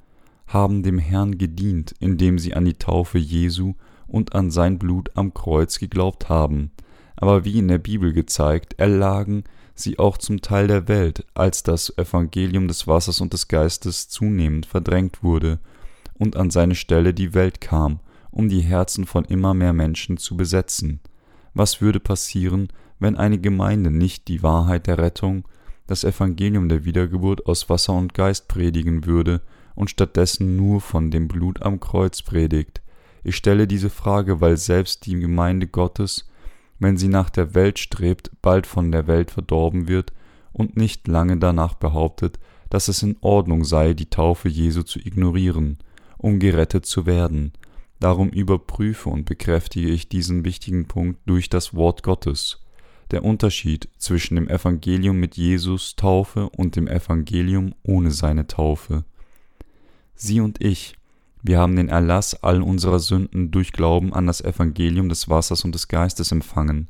haben 0.48 0.82
dem 0.82 0.98
Herrn 0.98 1.38
gedient, 1.38 1.94
indem 2.00 2.40
sie 2.40 2.56
an 2.56 2.66
die 2.66 2.74
Taufe 2.74 3.20
Jesu 3.20 3.76
und 4.10 4.36
an 4.36 4.52
sein 4.52 4.80
Blut 4.80 5.12
am 5.16 5.34
Kreuz 5.34 5.80
geglaubt 5.80 6.30
haben, 6.30 6.72
aber 7.16 7.46
wie 7.46 7.58
in 7.60 7.68
der 7.68 7.80
Bibel 7.80 8.14
gezeigt, 8.14 8.76
erlagen 8.78 9.44
sie 9.76 10.00
auch 10.00 10.18
zum 10.18 10.42
Teil 10.42 10.68
der 10.68 10.88
Welt, 10.88 11.26
als 11.34 11.64
das 11.64 11.98
Evangelium 11.98 12.68
des 12.68 12.88
Wassers 12.88 13.22
und 13.22 13.34
des 13.34 13.48
Geistes 13.48 14.10
zunehmend 14.10 14.66
verdrängt 14.66 15.24
wurde 15.24 15.60
und 16.18 16.36
an 16.36 16.50
seine 16.50 16.76
Stelle 16.76 17.14
die 17.14 17.34
Welt 17.34 17.62
kam, 17.62 18.00
um 18.32 18.50
die 18.50 18.62
Herzen 18.62 19.06
von 19.06 19.26
immer 19.26 19.54
mehr 19.54 19.74
Menschen 19.74 20.18
zu 20.18 20.38
besetzen. 20.38 21.00
Was 21.54 21.82
würde 21.82 22.00
passieren, 22.00 22.70
wenn 23.00 23.16
eine 23.16 23.40
Gemeinde 23.40 23.92
nicht 23.92 24.28
die 24.28 24.44
Wahrheit 24.44 24.88
der 24.88 24.98
Rettung, 24.98 25.46
das 25.88 26.04
Evangelium 26.04 26.70
der 26.70 26.86
Wiedergeburt 26.86 27.48
aus 27.48 27.70
Wasser 27.70 27.94
und 27.94 28.14
Geist 28.14 28.48
predigen 28.48 29.06
würde 29.06 29.42
und 29.76 29.90
stattdessen 29.90 30.56
nur 30.56 30.82
von 30.82 31.10
dem 31.10 31.28
Blut 31.28 31.62
am 31.64 31.80
Kreuz 31.80 32.22
predigt? 32.22 32.82
Ich 33.24 33.36
stelle 33.36 33.68
diese 33.68 33.90
Frage, 33.90 34.42
weil 34.42 34.58
selbst 34.58 35.06
die 35.06 35.20
Gemeinde 35.20 35.68
Gottes 35.68 36.30
wenn 36.80 36.98
sie 36.98 37.10
nach 37.10 37.30
der 37.30 37.54
Welt 37.54 37.78
strebt, 37.78 38.32
bald 38.42 38.66
von 38.66 38.92
der 38.92 39.06
Welt 39.08 39.32
verdorben 39.32 39.88
wird 39.88 40.14
und 40.54 40.78
nicht 40.78 41.08
lange 41.08 41.38
danach 41.38 41.76
behauptet, 41.76 42.40
dass 42.70 42.88
es 42.88 43.04
in 43.04 43.18
Ordnung 43.22 43.64
sei, 43.64 43.94
die 43.94 44.10
Taufe 44.10 44.48
Jesu 44.48 44.84
zu 44.84 45.00
ignorieren, 45.00 45.78
um 46.18 46.40
gerettet 46.40 46.86
zu 46.86 47.06
werden. 47.06 47.52
Darum 48.00 48.30
überprüfe 48.30 49.10
und 49.10 49.26
bekräftige 49.26 49.90
ich 49.90 50.08
diesen 50.08 50.46
wichtigen 50.46 50.88
Punkt 50.88 51.20
durch 51.26 51.50
das 51.50 51.74
Wort 51.74 52.02
Gottes. 52.02 52.62
Der 53.12 53.26
Unterschied 53.26 53.90
zwischen 53.98 54.36
dem 54.36 54.48
Evangelium 54.48 55.20
mit 55.20 55.36
Jesus 55.36 55.96
Taufe 55.96 56.50
und 56.50 56.76
dem 56.76 56.88
Evangelium 56.88 57.74
ohne 57.84 58.12
seine 58.12 58.48
Taufe. 58.48 59.04
Sie 60.16 60.40
und 60.40 60.64
ich 60.64 60.96
wir 61.42 61.60
haben 61.60 61.76
den 61.76 61.90
Erlass 61.90 62.44
all 62.44 62.62
unserer 62.62 63.00
Sünden 63.00 63.52
durch 63.52 63.72
Glauben 63.72 64.14
an 64.14 64.28
das 64.28 64.42
Evangelium 64.42 65.10
des 65.10 65.30
Wassers 65.30 65.64
und 65.64 65.74
des 65.74 65.88
Geistes 65.88 66.32
empfangen. 66.32 66.90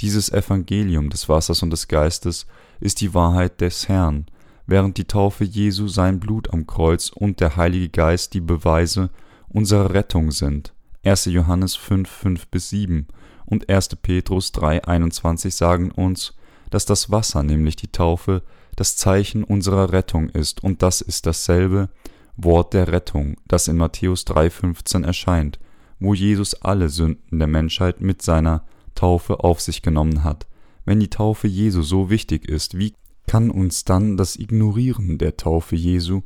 Dieses 0.00 0.32
Evangelium 0.32 1.10
des 1.10 1.28
Wassers 1.28 1.62
und 1.62 1.70
des 1.70 1.86
Geistes 1.86 2.46
ist 2.80 3.00
die 3.00 3.14
Wahrheit 3.14 3.60
des 3.60 3.88
Herrn, 3.88 4.26
während 4.66 4.98
die 4.98 5.04
Taufe 5.04 5.44
Jesu 5.44 5.86
sein 5.86 6.18
Blut 6.18 6.52
am 6.52 6.66
Kreuz 6.66 7.10
und 7.10 7.38
der 7.40 7.56
Heilige 7.56 7.88
Geist 7.88 8.34
die 8.34 8.40
Beweise 8.40 9.10
unserer 9.48 9.94
Rettung 9.94 10.32
sind. 10.32 10.72
1. 11.04 11.26
Johannes 11.26 11.76
5, 11.76 12.08
5 12.08 12.46
bis 12.48 12.70
7 12.70 13.06
und 13.46 13.68
1. 13.68 13.96
Petrus 14.02 14.50
3, 14.52 14.84
21 14.84 15.54
sagen 15.54 15.92
uns, 15.92 16.34
dass 16.70 16.86
das 16.86 17.10
Wasser, 17.10 17.44
nämlich 17.44 17.76
die 17.76 17.92
Taufe, 17.92 18.42
das 18.74 18.96
Zeichen 18.96 19.44
unserer 19.44 19.92
Rettung 19.92 20.28
ist, 20.30 20.64
und 20.64 20.82
das 20.82 21.00
ist 21.00 21.26
dasselbe, 21.26 21.88
Wort 22.36 22.74
der 22.74 22.88
Rettung, 22.88 23.36
das 23.46 23.68
in 23.68 23.76
Matthäus 23.76 24.26
3,15 24.26 25.04
erscheint, 25.04 25.58
wo 26.00 26.14
Jesus 26.14 26.54
alle 26.54 26.88
Sünden 26.88 27.38
der 27.38 27.48
Menschheit 27.48 28.00
mit 28.00 28.22
seiner 28.22 28.64
Taufe 28.94 29.40
auf 29.40 29.60
sich 29.60 29.82
genommen 29.82 30.24
hat. 30.24 30.46
Wenn 30.84 31.00
die 31.00 31.10
Taufe 31.10 31.46
Jesu 31.48 31.82
so 31.82 32.10
wichtig 32.10 32.48
ist, 32.48 32.76
wie 32.78 32.94
kann 33.26 33.50
uns 33.50 33.84
dann 33.84 34.16
das 34.16 34.36
Ignorieren 34.36 35.18
der 35.18 35.36
Taufe 35.36 35.76
Jesu 35.76 36.22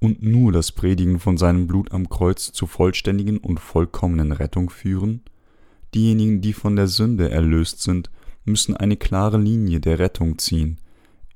und 0.00 0.22
nur 0.22 0.52
das 0.52 0.72
Predigen 0.72 1.20
von 1.20 1.36
seinem 1.36 1.66
Blut 1.66 1.92
am 1.92 2.08
Kreuz 2.08 2.52
zur 2.52 2.68
vollständigen 2.68 3.38
und 3.38 3.60
vollkommenen 3.60 4.32
Rettung 4.32 4.70
führen? 4.70 5.22
Diejenigen, 5.94 6.40
die 6.40 6.52
von 6.52 6.76
der 6.76 6.88
Sünde 6.88 7.30
erlöst 7.30 7.82
sind, 7.82 8.10
müssen 8.44 8.76
eine 8.76 8.96
klare 8.96 9.38
Linie 9.38 9.80
der 9.80 9.98
Rettung 9.98 10.38
ziehen, 10.38 10.78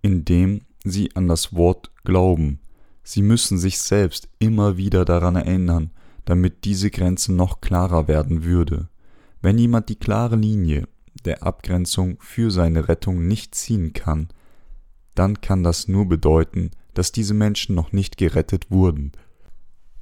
indem 0.03 0.63
sie 0.83 1.15
an 1.15 1.29
das 1.29 1.55
Wort 1.55 1.91
glauben, 2.05 2.61
Sie 3.05 3.23
müssen 3.23 3.59
sich 3.59 3.79
selbst 3.79 4.29
immer 4.39 4.79
wieder 4.79 5.05
daran 5.05 5.37
erinnern, 5.37 5.91
damit 6.25 6.65
diese 6.65 6.91
Grenze 6.91 7.33
noch 7.35 7.61
klarer 7.61 8.09
werden 8.09 8.45
würde. 8.45 8.89
Wenn 9.43 9.59
jemand 9.59 9.91
die 9.91 9.97
klare 9.97 10.37
Linie 10.37 10.89
der 11.27 11.43
Abgrenzung 11.43 12.17
für 12.21 12.51
seine 12.51 12.89
Rettung 12.89 13.29
nicht 13.29 13.55
ziehen 13.55 13.93
kann, 13.93 14.29
dann 15.15 15.43
kann 15.43 15.63
das 15.63 15.87
nur 15.87 16.07
bedeuten, 16.09 16.71
dass 16.95 17.13
diese 17.13 17.35
Menschen 17.35 17.75
noch 17.75 17.93
nicht 17.93 18.17
gerettet 18.17 18.71
wurden. 18.71 19.13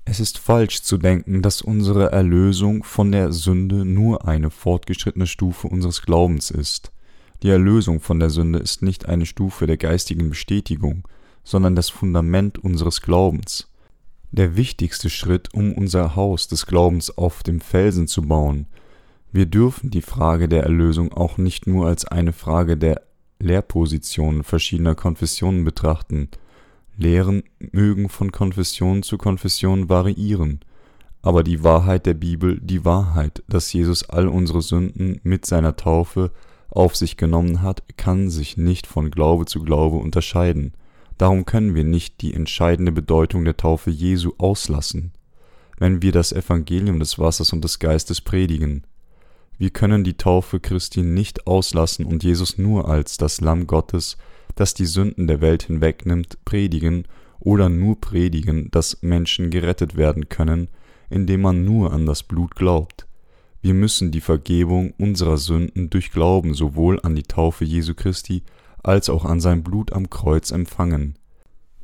Es 0.04 0.20
ist 0.20 0.38
falsch 0.38 0.82
zu 0.82 0.96
denken, 0.96 1.42
dass 1.42 1.62
unsere 1.62 2.10
Erlösung 2.12 2.82
von 2.82 3.12
der 3.12 3.32
Sünde 3.32 3.84
nur 3.84 4.26
eine 4.26 4.50
fortgeschrittene 4.50 5.26
Stufe 5.26 5.68
unseres 5.68 6.02
Glaubens 6.02 6.50
ist. 6.50 6.92
Die 7.42 7.50
Erlösung 7.50 8.00
von 8.00 8.20
der 8.20 8.30
Sünde 8.30 8.60
ist 8.60 8.82
nicht 8.82 9.06
eine 9.06 9.26
Stufe 9.26 9.66
der 9.66 9.76
geistigen 9.76 10.28
Bestätigung, 10.28 11.06
sondern 11.44 11.74
das 11.74 11.90
Fundament 11.90 12.58
unseres 12.58 13.00
Glaubens. 13.00 13.68
Der 14.30 14.56
wichtigste 14.56 15.10
Schritt, 15.10 15.52
um 15.52 15.72
unser 15.74 16.16
Haus 16.16 16.48
des 16.48 16.66
Glaubens 16.66 17.16
auf 17.16 17.42
dem 17.42 17.60
Felsen 17.60 18.06
zu 18.06 18.22
bauen. 18.22 18.66
Wir 19.30 19.46
dürfen 19.46 19.90
die 19.90 20.02
Frage 20.02 20.48
der 20.48 20.62
Erlösung 20.62 21.12
auch 21.12 21.38
nicht 21.38 21.66
nur 21.66 21.86
als 21.86 22.04
eine 22.04 22.32
Frage 22.32 22.76
der 22.76 23.02
Lehrpositionen 23.38 24.44
verschiedener 24.44 24.94
Konfessionen 24.94 25.64
betrachten. 25.64 26.28
Lehren 26.96 27.42
mögen 27.58 28.08
von 28.08 28.32
Konfession 28.32 29.02
zu 29.02 29.18
Konfession 29.18 29.88
variieren, 29.88 30.60
aber 31.22 31.42
die 31.42 31.64
Wahrheit 31.64 32.06
der 32.06 32.14
Bibel, 32.14 32.60
die 32.60 32.84
Wahrheit, 32.84 33.42
dass 33.48 33.72
Jesus 33.72 34.08
all 34.08 34.28
unsere 34.28 34.62
Sünden 34.62 35.20
mit 35.22 35.46
seiner 35.46 35.76
Taufe 35.76 36.32
auf 36.68 36.96
sich 36.96 37.16
genommen 37.16 37.62
hat, 37.62 37.82
kann 37.96 38.28
sich 38.28 38.56
nicht 38.56 38.86
von 38.86 39.10
Glaube 39.10 39.46
zu 39.46 39.62
Glaube 39.62 39.96
unterscheiden. 39.96 40.72
Darum 41.18 41.44
können 41.44 41.74
wir 41.74 41.84
nicht 41.84 42.20
die 42.20 42.34
entscheidende 42.34 42.92
Bedeutung 42.92 43.44
der 43.44 43.56
Taufe 43.56 43.90
Jesu 43.90 44.32
auslassen, 44.38 45.12
wenn 45.78 46.02
wir 46.02 46.12
das 46.12 46.32
Evangelium 46.32 46.98
des 46.98 47.18
Wassers 47.18 47.52
und 47.52 47.62
des 47.62 47.78
Geistes 47.78 48.20
predigen. 48.20 48.84
Wir 49.58 49.70
können 49.70 50.04
die 50.04 50.16
Taufe 50.16 50.60
Christi 50.60 51.02
nicht 51.02 51.46
auslassen 51.46 52.04
und 52.04 52.24
Jesus 52.24 52.58
nur 52.58 52.88
als 52.88 53.16
das 53.16 53.40
Lamm 53.40 53.66
Gottes, 53.66 54.16
das 54.54 54.74
die 54.74 54.86
Sünden 54.86 55.26
der 55.26 55.40
Welt 55.40 55.64
hinwegnimmt, 55.64 56.44
predigen, 56.44 57.04
oder 57.44 57.68
nur 57.68 58.00
predigen, 58.00 58.70
dass 58.70 59.02
Menschen 59.02 59.50
gerettet 59.50 59.96
werden 59.96 60.28
können, 60.28 60.68
indem 61.10 61.42
man 61.42 61.64
nur 61.64 61.92
an 61.92 62.06
das 62.06 62.22
Blut 62.22 62.54
glaubt. 62.54 63.06
Wir 63.60 63.74
müssen 63.74 64.10
die 64.10 64.20
Vergebung 64.20 64.94
unserer 64.98 65.36
Sünden 65.36 65.90
durch 65.90 66.10
Glauben 66.10 66.54
sowohl 66.54 67.00
an 67.02 67.14
die 67.14 67.22
Taufe 67.22 67.64
Jesu 67.64 67.94
Christi 67.94 68.42
als 68.82 69.08
auch 69.08 69.24
an 69.24 69.40
sein 69.40 69.62
Blut 69.62 69.92
am 69.92 70.10
Kreuz 70.10 70.50
empfangen. 70.50 71.18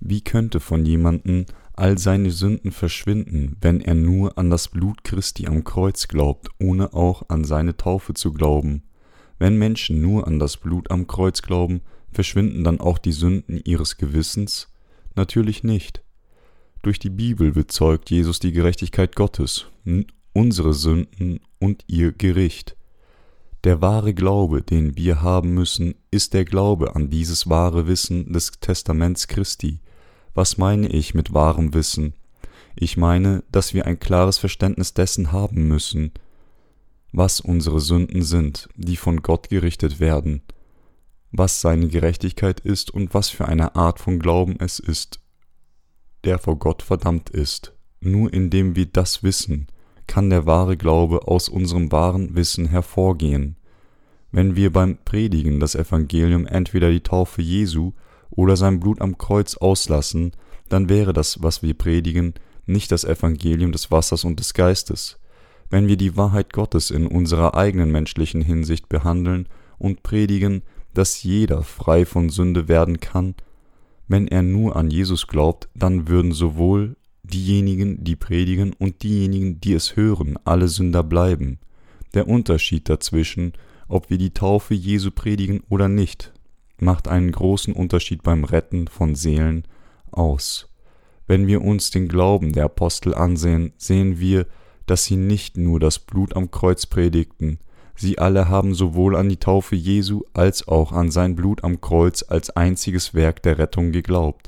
Wie 0.01 0.21
könnte 0.21 0.61
von 0.61 0.85
jemandem 0.85 1.47
all 1.75 1.99
seine 1.99 2.31
Sünden 2.31 2.73
verschwinden, 2.73 3.57
wenn 3.61 3.81
er 3.81 3.95
nur 3.95 4.39
an 4.39 4.51
das 4.51 4.69
Blut 4.69 5.05
Christi 5.05 5.47
am 5.47 5.65
Kreuz 5.65 6.09
glaubt, 6.09 6.49
ohne 6.59 6.93
auch 6.95 7.29
an 7.29 7.45
seine 7.45 7.77
Taufe 7.77 8.15
zu 8.15 8.33
glauben? 8.33 8.83
Wenn 9.39 9.57
Menschen 9.57 10.01
nur 10.01 10.27
an 10.27 10.39
das 10.39 10.57
Blut 10.57 10.91
am 10.91 11.07
Kreuz 11.07 11.43
glauben, 11.43 11.81
verschwinden 12.11 12.65
dann 12.65 12.81
auch 12.81 12.99
die 12.99 13.13
Sünden 13.13 13.61
ihres 13.65 13.97
Gewissens? 13.97 14.73
Natürlich 15.15 15.63
nicht. 15.63 16.03
Durch 16.83 16.99
die 16.99 17.11
Bibel 17.11 17.53
bezeugt 17.53 18.11
Jesus 18.11 18.39
die 18.39 18.53
Gerechtigkeit 18.53 19.17
Gottes, 19.17 19.67
unsere 20.33 20.73
Sünden 20.75 21.41
und 21.59 21.85
ihr 21.87 22.13
Gericht. 22.13 22.78
Der 23.65 23.81
wahre 23.81 24.15
Glaube, 24.15 24.63
den 24.63 24.97
wir 24.97 25.21
haben 25.21 25.53
müssen, 25.53 25.95
ist 26.11 26.33
der 26.33 26.45
Glaube 26.45 26.95
an 26.95 27.11
dieses 27.11 27.49
wahre 27.49 27.89
Wissen 27.89 28.33
des 28.33 28.53
Testaments 28.61 29.27
Christi. 29.27 29.81
Was 30.35 30.59
meine 30.59 30.89
ich 30.89 31.15
mit 31.15 31.35
wahrem 31.35 31.75
Wissen? 31.75 32.15
Ich 32.77 32.97
meine, 32.97 33.43
dass 33.51 33.75
wir 33.75 33.87
ein 33.87 33.99
klares 33.99 34.39
Verständnis 34.39 34.95
dessen 34.95 35.33
haben 35.33 35.67
müssen, 35.67 36.13
was 37.11 37.41
unsere 37.41 37.81
Sünden 37.81 38.23
sind, 38.23 38.69
die 38.77 38.97
von 38.97 39.23
Gott 39.23 39.49
gerichtet 39.49 39.99
werden, 39.99 40.43
was 41.33 41.61
seine 41.61 41.89
Gerechtigkeit 41.89 42.61
ist 42.61 42.93
und 42.93 43.13
was 43.15 43.29
für 43.29 43.47
eine 43.47 43.75
Art 43.75 43.99
von 43.99 44.21
Glauben 44.21 44.57
es 44.61 44.79
ist, 44.79 45.19
der 46.23 46.39
vor 46.39 46.59
Gott 46.61 46.83
verdammt 46.83 47.31
ist. 47.31 47.75
Nur 48.01 48.33
indem 48.33 48.77
wir 48.77 48.87
das 48.87 49.25
wissen, 49.25 49.67
kann 50.09 50.31
der 50.31 50.47
wahre 50.47 50.77
Glaube 50.77 51.29
aus 51.29 51.49
unserem 51.49 51.93
wahren 51.93 52.35
Wissen 52.35 52.67
hervorgehen. 52.67 53.55
Wenn 54.33 54.57
wir 54.57 54.73
beim 54.73 54.99
Predigen 55.05 55.61
das 55.61 55.77
Evangelium 55.77 56.47
entweder 56.47 56.91
die 56.91 57.03
Taufe 57.03 57.41
Jesu 57.41 57.93
oder 58.31 58.57
sein 58.57 58.81
Blut 58.81 59.01
am 59.01 59.17
Kreuz 59.17 59.57
auslassen, 59.57 60.33
dann 60.69 60.89
wäre 60.89 61.13
das, 61.13 61.43
was 61.43 61.63
wir 61.63 61.75
predigen, 61.75 62.35
nicht 62.67 62.93
das 62.93 63.05
Evangelium 63.05 63.73
des 63.73 63.91
Wassers 63.91 64.25
und 64.25 64.41
des 64.41 64.53
Geistes, 64.53 65.19
wenn 65.71 65.89
wir 65.89 65.97
die 65.97 66.17
Wahrheit 66.17 66.53
Gottes 66.53 66.91
in 66.91 67.07
unserer 67.07 67.55
eigenen 67.55 67.91
menschlichen 67.91 68.43
Hinsicht 68.43 68.89
behandeln 68.89 69.49
und 69.79 70.03
predigen, 70.03 70.63
dass 70.93 71.23
jeder 71.23 71.63
frei 71.63 72.05
von 72.05 72.29
Sünde 72.29 72.69
werden 72.69 73.01
kann, 73.01 73.35
wenn 74.09 74.27
er 74.27 74.43
nur 74.43 74.77
an 74.77 74.91
Jesus 74.91 75.27
glaubt, 75.27 75.69
dann 75.75 76.09
würden 76.09 76.33
sowohl 76.33 76.97
diejenigen, 77.33 78.05
die 78.05 78.17
predigen, 78.17 78.73
und 78.73 79.03
diejenigen, 79.03 79.61
die 79.61 79.75
es 79.75 79.97
hören, 79.97 80.39
alle 80.45 80.69
Sünder 80.69 81.03
bleiben. 81.03 81.59
Der 82.15 82.29
Unterschied 82.29 82.89
dazwischen, 82.89 83.53
ob 83.89 84.11
wir 84.11 84.19
die 84.19 84.35
Taufe 84.35 84.75
Jesu 84.75 85.11
predigen 85.11 85.63
oder 85.69 85.89
nicht, 85.89 86.33
macht 86.81 87.09
einen 87.09 87.33
großen 87.33 87.73
Unterschied 87.75 88.23
beim 88.23 88.45
Retten 88.45 88.89
von 88.89 89.15
Seelen 89.15 89.65
aus. 90.11 90.69
Wenn 91.27 91.47
wir 91.47 91.63
uns 91.63 91.91
den 91.91 92.09
Glauben 92.09 92.53
der 92.53 92.65
Apostel 92.65 93.15
ansehen, 93.15 93.73
sehen 93.77 94.19
wir, 94.19 94.47
dass 94.87 95.05
sie 95.05 95.17
nicht 95.17 95.57
nur 95.57 95.81
das 95.81 95.99
Blut 95.99 96.35
am 96.35 96.51
Kreuz 96.51 96.87
predigten, 96.87 97.59
sie 97.95 98.19
alle 98.19 98.49
haben 98.49 98.75
sowohl 98.75 99.17
an 99.17 99.29
die 99.29 99.37
Taufe 99.37 99.77
Jesu 99.77 100.23
als 100.33 100.67
auch 100.69 100.93
an 100.93 101.11
sein 101.11 101.37
Blut 101.37 101.65
am 101.65 101.81
Kreuz 101.81 102.25
als 102.27 102.51
einziges 102.51 103.13
Werk 103.13 103.43
der 103.43 103.59
Rettung 103.59 103.93
geglaubt. 103.93 104.48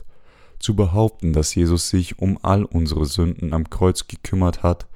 Zu 0.61 0.77
behaupten, 0.77 1.33
dass 1.33 1.55
Jesus 1.55 1.89
sich 1.89 2.19
um 2.19 2.39
all 2.43 2.65
unsere 2.65 3.07
Sünden 3.07 3.55
am 3.55 3.69
Kreuz 3.71 4.07
gekümmert 4.07 4.63
hat, 4.63 4.87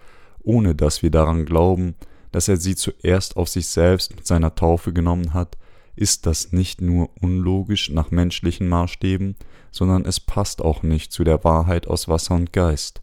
ohne 0.43 0.75
dass 0.75 1.03
wir 1.03 1.11
daran 1.11 1.47
glauben, 1.47 1.95
dass 2.33 2.49
er 2.49 2.59
sie 2.59 2.77
zuerst 2.77 3.37
auf 3.37 3.49
sich 3.49 3.67
selbst 3.67 4.15
mit 4.15 4.27
seiner 4.27 4.55
Taufe 4.55 4.93
genommen 4.93 5.33
hat, 5.33 5.57
ist 5.97 6.27
das 6.27 6.53
nicht 6.53 6.81
nur 6.81 7.09
unlogisch 7.21 7.89
nach 7.91 8.11
menschlichen 8.11 8.69
Maßstäben, 8.69 9.37
sondern 9.71 10.05
es 10.05 10.21
passt 10.21 10.61
auch 10.61 10.83
nicht 10.83 11.13
zu 11.13 11.25
der 11.25 11.45
Wahrheit 11.45 11.87
aus 11.87 12.09
Wasser 12.09 12.35
und 12.35 12.53
Geist. 12.53 13.01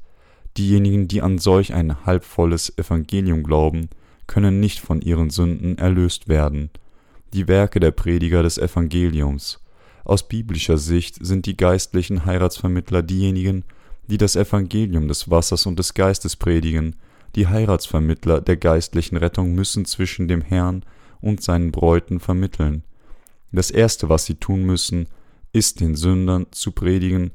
Diejenigen, 0.57 1.07
die 1.07 1.21
an 1.21 1.39
solch 1.39 1.73
ein 1.73 2.05
halbvolles 2.05 2.77
Evangelium 2.77 3.43
glauben, 3.43 3.89
können 4.27 4.59
nicht 4.59 4.79
von 4.79 5.01
ihren 5.01 5.29
Sünden 5.29 5.77
erlöst 5.77 6.27
werden. 6.27 6.69
Die 7.33 7.47
Werke 7.47 7.79
der 7.79 7.91
Prediger 7.91 8.43
des 8.43 8.57
Evangeliums. 8.57 9.61
Aus 10.03 10.27
biblischer 10.27 10.77
Sicht 10.77 11.23
sind 11.25 11.45
die 11.45 11.57
geistlichen 11.57 12.25
Heiratsvermittler 12.25 13.03
diejenigen, 13.03 13.63
die 14.07 14.17
das 14.17 14.35
Evangelium 14.35 15.07
des 15.07 15.29
Wassers 15.29 15.65
und 15.65 15.77
des 15.79 15.93
Geistes 15.93 16.35
predigen. 16.35 16.95
Die 17.35 17.47
Heiratsvermittler 17.47 18.41
der 18.41 18.57
geistlichen 18.57 19.17
Rettung 19.17 19.53
müssen 19.53 19.85
zwischen 19.85 20.27
dem 20.27 20.41
Herrn 20.41 20.83
und 21.21 21.41
seinen 21.41 21.71
Bräuten 21.71 22.19
vermitteln. 22.19 22.83
Das 23.51 23.71
Erste, 23.71 24.09
was 24.09 24.25
sie 24.25 24.35
tun 24.35 24.63
müssen, 24.63 25.07
ist 25.53 25.79
den 25.79 25.95
Sündern 25.95 26.47
zu 26.51 26.71
predigen, 26.71 27.31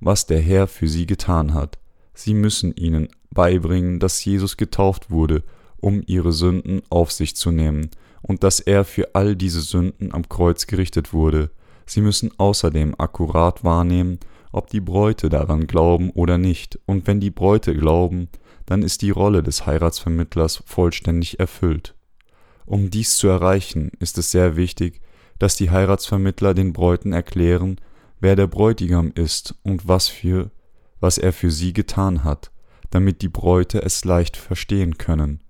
was 0.00 0.26
der 0.26 0.40
Herr 0.40 0.66
für 0.66 0.88
sie 0.88 1.06
getan 1.06 1.54
hat. 1.54 1.78
Sie 2.14 2.34
müssen 2.34 2.74
ihnen 2.74 3.08
beibringen, 3.30 4.00
dass 4.00 4.24
Jesus 4.24 4.56
getauft 4.56 5.10
wurde, 5.10 5.42
um 5.78 6.02
ihre 6.06 6.32
Sünden 6.32 6.82
auf 6.90 7.12
sich 7.12 7.36
zu 7.36 7.50
nehmen, 7.50 7.90
und 8.22 8.44
dass 8.44 8.60
er 8.60 8.84
für 8.84 9.14
all 9.14 9.34
diese 9.36 9.62
Sünden 9.62 10.12
am 10.12 10.28
Kreuz 10.28 10.66
gerichtet 10.66 11.12
wurde. 11.12 11.50
Sie 11.86 12.00
müssen 12.00 12.30
außerdem 12.38 12.94
akkurat 12.98 13.64
wahrnehmen, 13.64 14.18
ob 14.52 14.68
die 14.68 14.80
Bräute 14.80 15.28
daran 15.28 15.66
glauben 15.66 16.10
oder 16.10 16.38
nicht, 16.38 16.78
und 16.86 17.06
wenn 17.06 17.20
die 17.20 17.30
Bräute 17.30 17.74
glauben, 17.74 18.28
dann 18.66 18.82
ist 18.82 19.02
die 19.02 19.10
Rolle 19.10 19.42
des 19.42 19.66
Heiratsvermittlers 19.66 20.62
vollständig 20.66 21.40
erfüllt. 21.40 21.94
Um 22.66 22.90
dies 22.90 23.16
zu 23.16 23.28
erreichen, 23.28 23.90
ist 23.98 24.18
es 24.18 24.30
sehr 24.30 24.56
wichtig, 24.56 25.00
dass 25.38 25.56
die 25.56 25.70
Heiratsvermittler 25.70 26.54
den 26.54 26.72
Bräuten 26.72 27.12
erklären, 27.12 27.76
wer 28.20 28.36
der 28.36 28.46
Bräutigam 28.46 29.12
ist 29.14 29.54
und 29.62 29.88
was 29.88 30.08
für 30.08 30.50
was 31.00 31.18
er 31.18 31.32
für 31.32 31.50
sie 31.50 31.72
getan 31.72 32.24
hat, 32.24 32.52
damit 32.90 33.22
die 33.22 33.28
Bräute 33.28 33.82
es 33.82 34.04
leicht 34.04 34.36
verstehen 34.36 34.98
können. 34.98 35.40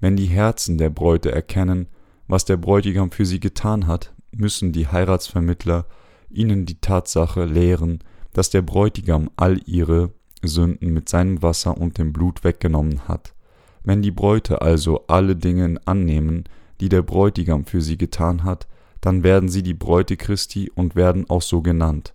Wenn 0.00 0.16
die 0.16 0.26
Herzen 0.26 0.76
der 0.76 0.90
Bräute 0.90 1.32
erkennen, 1.32 1.86
was 2.26 2.44
der 2.44 2.56
Bräutigam 2.56 3.10
für 3.10 3.24
sie 3.24 3.40
getan 3.40 3.86
hat, 3.86 4.12
müssen 4.36 4.72
die 4.72 4.88
Heiratsvermittler 4.88 5.86
ihnen 6.30 6.66
die 6.66 6.80
Tatsache 6.80 7.44
lehren, 7.44 8.00
dass 8.32 8.50
der 8.50 8.62
Bräutigam 8.62 9.30
all 9.36 9.60
ihre 9.66 10.12
Sünden 10.42 10.92
mit 10.92 11.08
seinem 11.08 11.42
Wasser 11.42 11.76
und 11.76 11.98
dem 11.98 12.12
Blut 12.12 12.44
weggenommen 12.44 13.08
hat. 13.08 13.34
Wenn 13.82 14.02
die 14.02 14.10
Bräute 14.10 14.62
also 14.62 15.06
alle 15.06 15.36
Dinge 15.36 15.80
annehmen, 15.84 16.44
die 16.80 16.88
der 16.88 17.02
Bräutigam 17.02 17.64
für 17.64 17.80
sie 17.80 17.96
getan 17.96 18.44
hat, 18.44 18.66
dann 19.00 19.22
werden 19.22 19.48
sie 19.48 19.62
die 19.62 19.74
Bräute 19.74 20.16
Christi 20.16 20.70
und 20.74 20.96
werden 20.96 21.28
auch 21.28 21.42
so 21.42 21.60
genannt. 21.60 22.14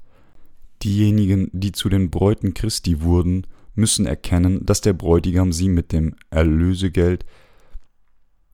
Diejenigen, 0.82 1.50
die 1.54 1.72
zu 1.72 1.90
den 1.90 2.10
Bräuten 2.10 2.54
Christi 2.54 3.02
wurden, 3.02 3.46
müssen 3.76 4.06
erkennen, 4.06 4.66
dass 4.66 4.82
der 4.82 4.94
Bräutigam 4.94 5.54
sie 5.54 5.70
mit 5.70 5.92
dem 5.92 6.16
Erlösegeld 6.32 7.26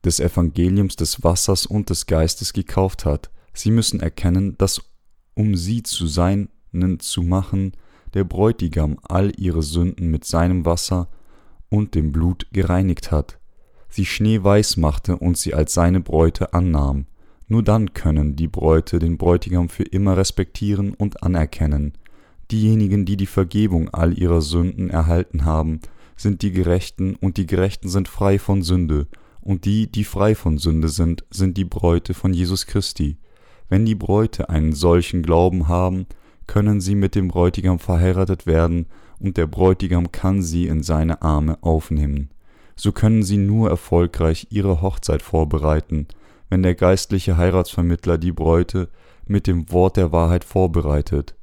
des 0.04 0.19
Evangeliums 0.19 0.95
des 0.95 1.23
Wassers 1.23 1.65
und 1.65 1.89
des 1.89 2.06
Geistes 2.06 2.54
gekauft 2.54 3.06
hat. 3.06 3.32
Sie 3.56 3.72
müssen 3.72 4.02
erkennen, 4.02 4.58
dass 4.58 4.82
um 5.34 5.56
sie 5.56 5.82
zu 5.82 6.08
seinen 6.08 6.50
zu 7.00 7.24
machen, 7.24 7.72
der 8.13 8.26
Bräutigam 8.26 8.98
all 9.02 9.32
ihre 9.38 9.63
Sünden 9.63 10.12
mit 10.12 10.26
seinem 10.26 10.65
Wasser 10.65 11.08
und 11.70 11.96
dem 11.96 12.12
Blut 12.12 12.48
gereinigt 12.52 13.12
hat, 13.12 13.39
sie 13.89 14.06
schneeweiß 14.06 14.78
machte 14.78 15.18
und 15.18 15.38
sie 15.38 15.54
als 15.54 15.74
seine 15.74 16.02
Bräute 16.02 16.54
annahm. 16.54 17.06
Nur 17.48 17.63
dann 17.63 17.94
können 17.94 18.36
die 18.36 18.48
Bräute 18.48 19.00
den 19.00 19.18
Bräutigam 19.18 19.70
für 19.70 19.84
immer 19.84 20.18
respektieren 20.18 20.94
und 20.94 21.24
anerkennen. 21.24 21.94
Diejenigen, 22.52 23.06
die 23.06 23.18
die 23.18 23.26
Vergebung 23.26 23.89
all 23.89 24.18
ihrer 24.18 24.41
Sünden 24.41 24.89
erhalten 24.89 25.46
haben, 25.46 25.80
sind 26.18 26.41
die 26.41 26.52
Gerechten, 26.52 27.15
und 27.15 27.38
die 27.38 27.46
Gerechten 27.46 27.88
sind 27.88 28.08
frei 28.08 28.39
von 28.39 28.62
Sünde, 28.62 29.08
und 29.41 29.65
die, 29.65 29.91
die 29.91 30.04
frei 30.04 30.34
von 30.34 30.58
Sünde 30.58 30.89
sind, 30.89 31.24
sind 31.30 31.56
die 31.58 31.65
Bräute 31.65 32.13
von 32.13 32.34
Jesus 32.34 32.65
Christi. 32.65 33.18
Wenn 33.69 33.86
die 33.86 33.95
Bräute 33.95 34.49
einen 34.49 34.73
solchen 34.73 35.23
Glauben 35.23 35.67
haben, 35.67 36.06
können 36.47 36.82
sie 36.82 36.95
mit 36.95 37.15
dem 37.15 37.28
Bräutigam 37.28 37.80
verheiratet 37.80 38.45
werden, 38.45 38.88
und 39.19 39.38
der 39.38 39.47
Bräutigam 39.47 40.12
kann 40.12 40.41
sie 40.41 40.67
in 40.67 40.84
seine 40.84 41.21
Arme 41.21 41.58
aufnehmen. 41.62 42.30
So 42.75 42.91
können 42.91 43.23
sie 43.23 43.38
nur 43.38 43.69
erfolgreich 43.69 44.47
ihre 44.49 44.82
Hochzeit 44.82 45.21
vorbereiten, 45.21 46.08
wenn 46.49 46.62
der 46.62 46.75
geistliche 46.75 47.38
Heiratsvermittler 47.38 48.17
die 48.17 48.34
Bräute 48.34 48.89
mit 49.25 49.47
dem 49.47 49.71
Wort 49.71 49.97
der 49.97 50.12
Wahrheit 50.12 50.43
vorbereitet. 50.43 51.36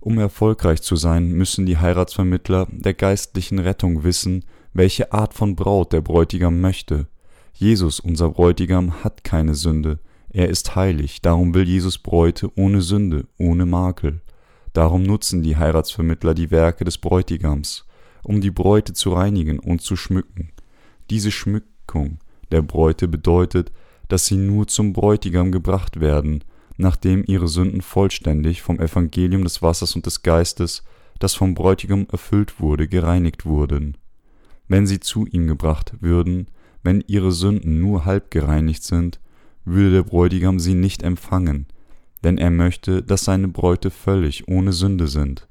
Um 0.00 0.18
erfolgreich 0.18 0.82
zu 0.82 0.96
sein, 0.96 1.30
müssen 1.30 1.66
die 1.66 1.78
Heiratsvermittler 1.78 2.66
der 2.70 2.94
geistlichen 2.94 3.58
Rettung 3.58 4.04
wissen, 4.04 4.44
welche 4.72 5.12
Art 5.12 5.34
von 5.34 5.54
Braut 5.56 5.92
der 5.92 6.00
Bräutigam 6.00 6.60
möchte. 6.60 7.06
Jesus, 7.54 8.00
unser 8.00 8.30
Bräutigam, 8.30 9.04
hat 9.04 9.24
keine 9.24 9.54
Sünde. 9.54 10.00
Er 10.34 10.48
ist 10.48 10.74
heilig, 10.74 11.22
darum 11.22 11.54
will 11.54 11.62
Jesus 11.62 11.96
Bräute 11.96 12.50
ohne 12.56 12.82
Sünde, 12.82 13.28
ohne 13.38 13.66
Makel. 13.66 14.20
Darum 14.72 15.04
nutzen 15.04 15.44
die 15.44 15.56
Heiratsvermittler 15.56 16.34
die 16.34 16.50
Werke 16.50 16.84
des 16.84 16.98
Bräutigams, 16.98 17.86
um 18.24 18.40
die 18.40 18.50
Bräute 18.50 18.94
zu 18.94 19.12
reinigen 19.12 19.60
und 19.60 19.80
zu 19.80 19.94
schmücken. 19.94 20.50
Diese 21.08 21.30
Schmückung 21.30 22.18
der 22.50 22.62
Bräute 22.62 23.06
bedeutet, 23.06 23.70
dass 24.08 24.26
sie 24.26 24.36
nur 24.36 24.66
zum 24.66 24.92
Bräutigam 24.92 25.52
gebracht 25.52 26.00
werden, 26.00 26.42
nachdem 26.76 27.22
ihre 27.24 27.46
Sünden 27.46 27.80
vollständig 27.80 28.60
vom 28.60 28.80
Evangelium 28.80 29.44
des 29.44 29.62
Wassers 29.62 29.94
und 29.94 30.04
des 30.04 30.22
Geistes, 30.22 30.82
das 31.20 31.34
vom 31.34 31.54
Bräutigam 31.54 32.08
erfüllt 32.10 32.58
wurde, 32.58 32.88
gereinigt 32.88 33.46
wurden. 33.46 33.96
Wenn 34.66 34.88
sie 34.88 34.98
zu 34.98 35.26
ihm 35.26 35.46
gebracht 35.46 35.92
würden, 36.00 36.48
wenn 36.82 37.04
ihre 37.06 37.30
Sünden 37.30 37.78
nur 37.78 38.04
halb 38.04 38.32
gereinigt 38.32 38.82
sind, 38.82 39.20
würde 39.64 39.90
der 39.90 40.02
Bräutigam 40.02 40.58
sie 40.58 40.74
nicht 40.74 41.02
empfangen, 41.02 41.66
denn 42.22 42.38
er 42.38 42.50
möchte, 42.50 43.02
dass 43.02 43.24
seine 43.24 43.48
Bräute 43.48 43.90
völlig 43.90 44.48
ohne 44.48 44.72
Sünde 44.72 45.08
sind. 45.08 45.48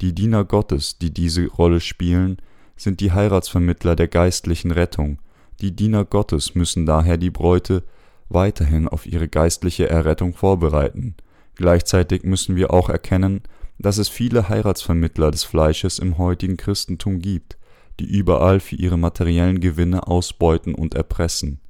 Die 0.00 0.14
Diener 0.14 0.44
Gottes, 0.44 0.98
die 0.98 1.12
diese 1.12 1.46
Rolle 1.46 1.80
spielen, 1.80 2.38
sind 2.76 3.00
die 3.00 3.12
Heiratsvermittler 3.12 3.96
der 3.96 4.08
geistlichen 4.08 4.70
Rettung. 4.70 5.18
Die 5.60 5.76
Diener 5.76 6.04
Gottes 6.06 6.54
müssen 6.54 6.86
daher 6.86 7.18
die 7.18 7.30
Bräute 7.30 7.82
weiterhin 8.30 8.88
auf 8.88 9.06
ihre 9.06 9.28
geistliche 9.28 9.90
Errettung 9.90 10.32
vorbereiten. 10.32 11.14
Gleichzeitig 11.56 12.22
müssen 12.22 12.56
wir 12.56 12.72
auch 12.72 12.88
erkennen, 12.88 13.42
dass 13.78 13.98
es 13.98 14.08
viele 14.08 14.48
Heiratsvermittler 14.48 15.30
des 15.30 15.44
Fleisches 15.44 15.98
im 15.98 16.16
heutigen 16.16 16.56
Christentum 16.56 17.18
gibt, 17.18 17.58
die 17.98 18.06
überall 18.06 18.60
für 18.60 18.76
ihre 18.76 18.96
materiellen 18.96 19.60
Gewinne 19.60 20.06
ausbeuten 20.06 20.74
und 20.74 20.94
erpressen. 20.94 21.60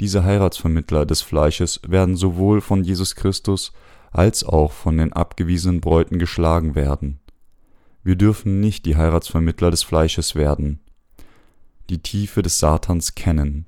Diese 0.00 0.24
Heiratsvermittler 0.24 1.06
des 1.06 1.22
Fleisches 1.22 1.80
werden 1.86 2.16
sowohl 2.16 2.60
von 2.60 2.82
Jesus 2.82 3.14
Christus 3.14 3.72
als 4.10 4.44
auch 4.44 4.72
von 4.72 4.96
den 4.98 5.12
abgewiesenen 5.12 5.80
Bräuten 5.80 6.18
geschlagen 6.18 6.74
werden. 6.74 7.20
Wir 8.02 8.16
dürfen 8.16 8.60
nicht 8.60 8.86
die 8.86 8.96
Heiratsvermittler 8.96 9.70
des 9.70 9.82
Fleisches 9.82 10.34
werden, 10.34 10.80
die 11.90 11.98
Tiefe 11.98 12.42
des 12.42 12.58
Satans 12.58 13.14
kennen. 13.14 13.66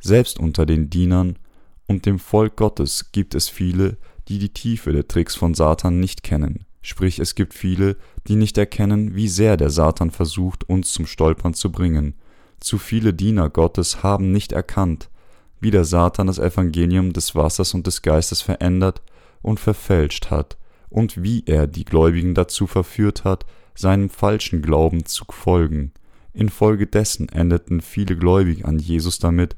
Selbst 0.00 0.38
unter 0.38 0.66
den 0.66 0.90
Dienern 0.90 1.38
und 1.86 2.06
dem 2.06 2.18
Volk 2.18 2.56
Gottes 2.56 3.12
gibt 3.12 3.34
es 3.34 3.48
viele, 3.48 3.96
die 4.28 4.38
die 4.38 4.52
Tiefe 4.52 4.92
der 4.92 5.08
Tricks 5.08 5.34
von 5.34 5.54
Satan 5.54 6.00
nicht 6.00 6.22
kennen, 6.22 6.64
sprich 6.80 7.18
es 7.18 7.34
gibt 7.34 7.54
viele, 7.54 7.96
die 8.28 8.36
nicht 8.36 8.56
erkennen, 8.56 9.14
wie 9.14 9.28
sehr 9.28 9.56
der 9.56 9.70
Satan 9.70 10.10
versucht, 10.10 10.68
uns 10.68 10.92
zum 10.92 11.06
Stolpern 11.06 11.54
zu 11.54 11.72
bringen. 11.72 12.14
Zu 12.60 12.78
viele 12.78 13.12
Diener 13.12 13.50
Gottes 13.50 14.02
haben 14.02 14.30
nicht 14.30 14.52
erkannt, 14.52 15.10
wie 15.62 15.70
der 15.70 15.84
Satan 15.84 16.26
das 16.26 16.38
Evangelium 16.38 17.12
des 17.12 17.34
Wassers 17.34 17.72
und 17.72 17.86
des 17.86 18.02
Geistes 18.02 18.42
verändert 18.42 19.00
und 19.42 19.60
verfälscht 19.60 20.30
hat, 20.30 20.58
und 20.90 21.22
wie 21.22 21.44
er 21.46 21.66
die 21.66 21.84
Gläubigen 21.84 22.34
dazu 22.34 22.66
verführt 22.66 23.24
hat, 23.24 23.46
seinem 23.74 24.10
falschen 24.10 24.60
Glauben 24.60 25.06
zu 25.06 25.24
folgen. 25.30 25.92
Infolgedessen 26.34 27.28
endeten 27.28 27.80
viele 27.80 28.16
Gläubige 28.16 28.64
an 28.64 28.78
Jesus 28.78 29.18
damit, 29.18 29.56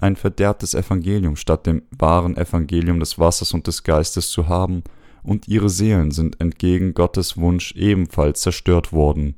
ein 0.00 0.16
verderbtes 0.16 0.74
Evangelium 0.74 1.36
statt 1.36 1.66
dem 1.66 1.82
wahren 1.96 2.36
Evangelium 2.36 2.98
des 2.98 3.18
Wassers 3.18 3.54
und 3.54 3.66
des 3.68 3.84
Geistes 3.84 4.30
zu 4.30 4.48
haben, 4.48 4.82
und 5.22 5.48
ihre 5.48 5.70
Seelen 5.70 6.10
sind 6.10 6.40
entgegen 6.40 6.94
Gottes 6.94 7.36
Wunsch 7.36 7.72
ebenfalls 7.76 8.40
zerstört 8.40 8.92
worden. 8.92 9.36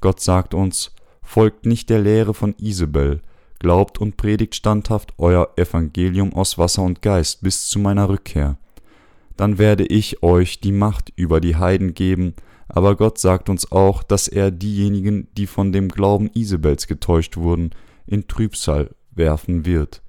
Gott 0.00 0.20
sagt 0.20 0.54
uns, 0.54 0.94
folgt 1.22 1.66
nicht 1.66 1.90
der 1.90 2.00
Lehre 2.00 2.32
von 2.34 2.54
Isabel, 2.58 3.20
glaubt 3.58 4.00
und 4.00 4.16
predigt 4.16 4.54
standhaft 4.54 5.14
euer 5.18 5.50
Evangelium 5.56 6.32
aus 6.32 6.58
Wasser 6.58 6.82
und 6.82 7.02
Geist 7.02 7.42
bis 7.42 7.68
zu 7.68 7.78
meiner 7.78 8.08
Rückkehr. 8.08 8.58
Dann 9.36 9.58
werde 9.58 9.84
ich 9.84 10.22
euch 10.22 10.60
die 10.60 10.72
Macht 10.72 11.12
über 11.16 11.40
die 11.40 11.56
Heiden 11.56 11.94
geben, 11.94 12.34
aber 12.68 12.96
Gott 12.96 13.18
sagt 13.18 13.48
uns 13.48 13.70
auch, 13.70 14.02
dass 14.02 14.28
er 14.28 14.50
diejenigen, 14.50 15.28
die 15.36 15.46
von 15.46 15.72
dem 15.72 15.88
Glauben 15.88 16.30
Isabels 16.34 16.86
getäuscht 16.86 17.36
wurden, 17.36 17.70
in 18.06 18.26
Trübsal 18.28 18.94
werfen 19.12 19.66
wird. 19.66 20.02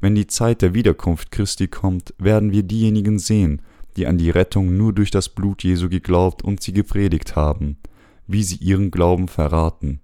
Wenn 0.00 0.14
die 0.14 0.26
Zeit 0.26 0.62
der 0.62 0.74
Wiederkunft 0.74 1.30
Christi 1.30 1.66
kommt, 1.66 2.14
werden 2.18 2.52
wir 2.52 2.62
diejenigen 2.62 3.18
sehen, 3.18 3.62
die 3.96 4.06
an 4.06 4.16
die 4.16 4.30
Rettung 4.30 4.76
nur 4.76 4.92
durch 4.92 5.10
das 5.10 5.28
Blut 5.28 5.64
Jesu 5.64 5.88
geglaubt 5.88 6.42
und 6.42 6.62
sie 6.62 6.72
gepredigt 6.72 7.34
haben, 7.34 7.78
wie 8.26 8.44
sie 8.44 8.56
ihren 8.56 8.90
Glauben 8.90 9.26
verraten. 9.26 10.00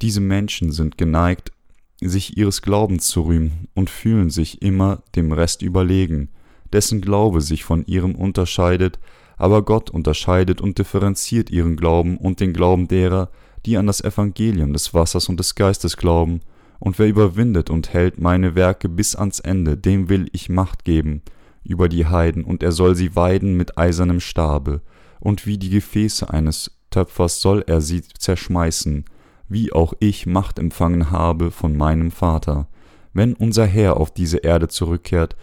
Diese 0.00 0.20
Menschen 0.20 0.72
sind 0.72 0.96
geneigt, 0.96 1.52
sich 2.00 2.36
ihres 2.36 2.62
Glaubens 2.62 3.08
zu 3.08 3.22
rühmen 3.22 3.68
und 3.74 3.90
fühlen 3.90 4.30
sich 4.30 4.62
immer 4.62 5.02
dem 5.16 5.32
Rest 5.32 5.62
überlegen, 5.62 6.28
dessen 6.72 7.00
Glaube 7.00 7.40
sich 7.40 7.64
von 7.64 7.84
ihrem 7.86 8.14
unterscheidet, 8.14 8.98
aber 9.36 9.62
Gott 9.62 9.90
unterscheidet 9.90 10.60
und 10.60 10.78
differenziert 10.78 11.50
ihren 11.50 11.76
Glauben 11.76 12.16
und 12.16 12.40
den 12.40 12.52
Glauben 12.52 12.88
derer, 12.88 13.30
die 13.66 13.76
an 13.76 13.86
das 13.86 14.00
Evangelium 14.00 14.72
des 14.72 14.94
Wassers 14.94 15.28
und 15.28 15.38
des 15.38 15.54
Geistes 15.54 15.96
glauben, 15.96 16.40
und 16.80 16.98
wer 17.00 17.08
überwindet 17.08 17.70
und 17.70 17.92
hält 17.92 18.20
meine 18.20 18.54
Werke 18.54 18.88
bis 18.88 19.16
ans 19.16 19.40
Ende, 19.40 19.76
dem 19.76 20.08
will 20.08 20.28
ich 20.32 20.48
Macht 20.48 20.84
geben 20.84 21.22
über 21.64 21.88
die 21.88 22.06
Heiden, 22.06 22.44
und 22.44 22.62
er 22.62 22.72
soll 22.72 22.94
sie 22.94 23.16
weiden 23.16 23.56
mit 23.56 23.76
eisernem 23.76 24.20
Stabe, 24.20 24.80
und 25.20 25.46
wie 25.46 25.58
die 25.58 25.70
Gefäße 25.70 26.30
eines 26.30 26.70
Töpfers 26.90 27.40
soll 27.40 27.64
er 27.66 27.80
sie 27.80 28.02
zerschmeißen, 28.02 29.04
wie 29.48 29.72
auch 29.72 29.94
ich 30.00 30.26
Macht 30.26 30.58
empfangen 30.58 31.10
habe 31.10 31.50
von 31.50 31.76
meinem 31.76 32.10
Vater. 32.10 32.68
Wenn 33.12 33.34
unser 33.34 33.66
Herr 33.66 33.96
auf 33.96 34.12
diese 34.12 34.38
Erde 34.38 34.68
zurückkehrt, 34.68 35.36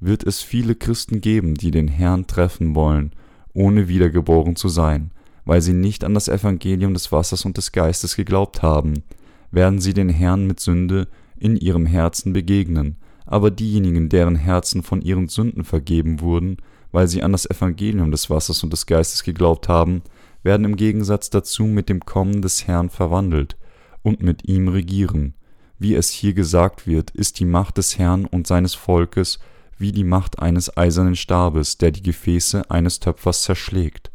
wird 0.00 0.24
es 0.24 0.40
viele 0.40 0.74
Christen 0.74 1.20
geben, 1.20 1.54
die 1.54 1.70
den 1.70 1.88
Herrn 1.88 2.26
treffen 2.26 2.74
wollen, 2.74 3.12
ohne 3.52 3.88
wiedergeboren 3.88 4.56
zu 4.56 4.68
sein, 4.68 5.10
weil 5.44 5.60
sie 5.60 5.74
nicht 5.74 6.04
an 6.04 6.14
das 6.14 6.28
Evangelium 6.28 6.94
des 6.94 7.12
Wassers 7.12 7.44
und 7.44 7.56
des 7.56 7.72
Geistes 7.72 8.16
geglaubt 8.16 8.62
haben, 8.62 9.02
werden 9.50 9.80
sie 9.80 9.92
den 9.92 10.08
Herrn 10.08 10.46
mit 10.46 10.60
Sünde 10.60 11.08
in 11.38 11.56
ihrem 11.56 11.86
Herzen 11.86 12.32
begegnen, 12.32 12.96
aber 13.26 13.50
diejenigen, 13.50 14.08
deren 14.08 14.36
Herzen 14.36 14.82
von 14.82 15.02
ihren 15.02 15.28
Sünden 15.28 15.64
vergeben 15.64 16.20
wurden, 16.20 16.56
weil 16.92 17.08
sie 17.08 17.22
an 17.22 17.32
das 17.32 17.48
Evangelium 17.48 18.10
des 18.10 18.30
Wassers 18.30 18.62
und 18.64 18.72
des 18.72 18.86
Geistes 18.86 19.22
geglaubt 19.22 19.68
haben, 19.68 20.02
werden 20.42 20.64
im 20.64 20.76
Gegensatz 20.76 21.30
dazu 21.30 21.64
mit 21.64 21.88
dem 21.88 22.00
Kommen 22.00 22.42
des 22.42 22.66
Herrn 22.66 22.90
verwandelt 22.90 23.56
und 24.02 24.22
mit 24.22 24.48
ihm 24.48 24.68
regieren. 24.68 25.34
Wie 25.78 25.94
es 25.94 26.10
hier 26.10 26.34
gesagt 26.34 26.86
wird, 26.86 27.10
ist 27.10 27.40
die 27.40 27.44
Macht 27.44 27.78
des 27.78 27.98
Herrn 27.98 28.26
und 28.26 28.46
seines 28.46 28.74
Volkes 28.74 29.38
wie 29.78 29.92
die 29.92 30.04
Macht 30.04 30.38
eines 30.38 30.76
eisernen 30.76 31.16
Stabes, 31.16 31.78
der 31.78 31.90
die 31.90 32.02
Gefäße 32.02 32.70
eines 32.70 33.00
Töpfers 33.00 33.42
zerschlägt. 33.42 34.10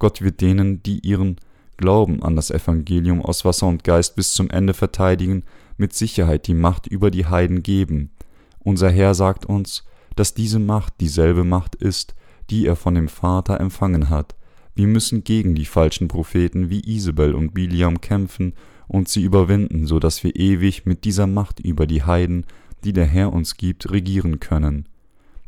Gott 0.00 0.22
wird 0.22 0.40
denen, 0.40 0.82
die 0.82 0.98
ihren 0.98 1.36
Glauben 1.76 2.22
an 2.22 2.34
das 2.34 2.50
Evangelium 2.50 3.22
aus 3.22 3.44
Wasser 3.44 3.68
und 3.68 3.84
Geist 3.84 4.16
bis 4.16 4.34
zum 4.34 4.50
Ende 4.50 4.74
verteidigen, 4.74 5.44
mit 5.76 5.92
Sicherheit 5.92 6.46
die 6.46 6.54
Macht 6.54 6.86
über 6.86 7.10
die 7.10 7.26
Heiden 7.26 7.62
geben. 7.62 8.10
Unser 8.58 8.90
Herr 8.90 9.14
sagt 9.14 9.46
uns, 9.46 9.84
dass 10.16 10.34
diese 10.34 10.58
Macht 10.58 10.94
dieselbe 11.00 11.44
Macht 11.44 11.74
ist, 11.74 12.14
die 12.50 12.66
er 12.66 12.76
von 12.76 12.94
dem 12.94 13.08
Vater 13.08 13.60
empfangen 13.60 14.10
hat, 14.10 14.34
wir 14.74 14.86
müssen 14.86 15.22
gegen 15.22 15.54
die 15.54 15.66
falschen 15.66 16.08
Propheten 16.08 16.68
wie 16.68 16.80
Isabel 16.80 17.34
und 17.34 17.54
Biliam 17.54 18.00
kämpfen 18.00 18.54
und 18.88 19.08
sie 19.08 19.22
überwinden, 19.22 19.86
so 19.86 19.98
dass 19.98 20.24
wir 20.24 20.34
ewig 20.36 20.84
mit 20.84 21.04
dieser 21.04 21.26
Macht 21.26 21.60
über 21.60 21.86
die 21.86 22.02
Heiden, 22.02 22.44
die 22.82 22.92
der 22.92 23.06
Herr 23.06 23.32
uns 23.32 23.56
gibt, 23.56 23.90
regieren 23.90 24.40
können. 24.40 24.88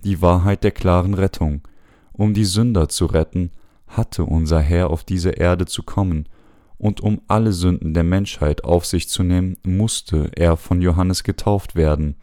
Die 0.05 0.23
Wahrheit 0.23 0.65
der 0.65 0.71
klaren 0.71 1.15
Rettung. 1.15 1.63
Um 2.13 2.35
die 2.35 2.45
Sünder 2.45 2.89
zu 2.89 3.07
retten, 3.07 3.51
hatte 3.87 4.25
unser 4.25 4.61
Herr 4.61 4.91
auf 4.91 5.05
diese 5.05 5.31
Erde 5.31 5.67
zu 5.67 5.83
kommen, 5.83 6.29
und 6.79 7.01
um 7.01 7.23
alle 7.27 7.53
Sünden 7.53 7.95
der 7.95 8.05
Menschheit 8.05 8.65
auf 8.65 8.85
sich 8.85 9.09
zu 9.09 9.23
nehmen, 9.23 9.57
musste 9.65 10.31
er 10.35 10.59
von 10.59 10.83
Johannes 10.83 11.25
getauft 11.25 11.75
werden. 11.75 12.17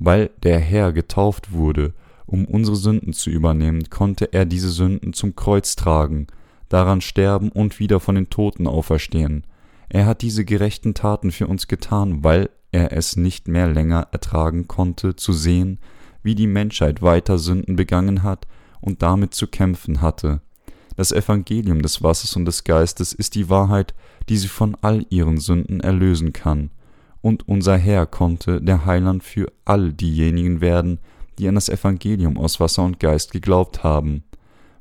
Weil 0.00 0.30
der 0.42 0.58
Herr 0.58 0.92
getauft 0.92 1.52
wurde, 1.52 1.94
um 2.26 2.44
unsere 2.44 2.76
Sünden 2.76 3.12
zu 3.12 3.30
übernehmen, 3.30 3.90
konnte 3.90 4.32
er 4.32 4.44
diese 4.44 4.70
Sünden 4.70 5.12
zum 5.12 5.36
Kreuz 5.36 5.76
tragen, 5.76 6.26
daran 6.72 7.00
sterben 7.00 7.50
und 7.50 7.78
wieder 7.78 8.00
von 8.00 8.14
den 8.14 8.30
Toten 8.30 8.66
auferstehen. 8.66 9.44
Er 9.88 10.06
hat 10.06 10.22
diese 10.22 10.44
gerechten 10.44 10.94
Taten 10.94 11.30
für 11.30 11.46
uns 11.46 11.68
getan, 11.68 12.24
weil 12.24 12.48
er 12.70 12.92
es 12.92 13.16
nicht 13.16 13.46
mehr 13.48 13.68
länger 13.68 14.08
ertragen 14.12 14.66
konnte, 14.66 15.14
zu 15.14 15.32
sehen, 15.32 15.78
wie 16.22 16.34
die 16.34 16.46
Menschheit 16.46 17.02
weiter 17.02 17.38
Sünden 17.38 17.76
begangen 17.76 18.22
hat 18.22 18.46
und 18.80 19.02
damit 19.02 19.34
zu 19.34 19.46
kämpfen 19.46 20.00
hatte. 20.00 20.40
Das 20.96 21.12
Evangelium 21.12 21.82
des 21.82 22.02
Wassers 22.02 22.36
und 22.36 22.44
des 22.44 22.64
Geistes 22.64 23.12
ist 23.12 23.34
die 23.34 23.48
Wahrheit, 23.48 23.94
die 24.28 24.36
sie 24.36 24.48
von 24.48 24.76
all 24.80 25.06
ihren 25.10 25.38
Sünden 25.38 25.80
erlösen 25.80 26.32
kann. 26.32 26.70
Und 27.20 27.48
unser 27.48 27.76
Herr 27.76 28.06
konnte 28.06 28.60
der 28.60 28.84
Heiland 28.84 29.22
für 29.22 29.52
all 29.64 29.92
diejenigen 29.92 30.60
werden, 30.60 30.98
die 31.38 31.48
an 31.48 31.54
das 31.54 31.68
Evangelium 31.68 32.36
aus 32.36 32.60
Wasser 32.60 32.84
und 32.84 33.00
Geist 33.00 33.32
geglaubt 33.32 33.84
haben. 33.84 34.24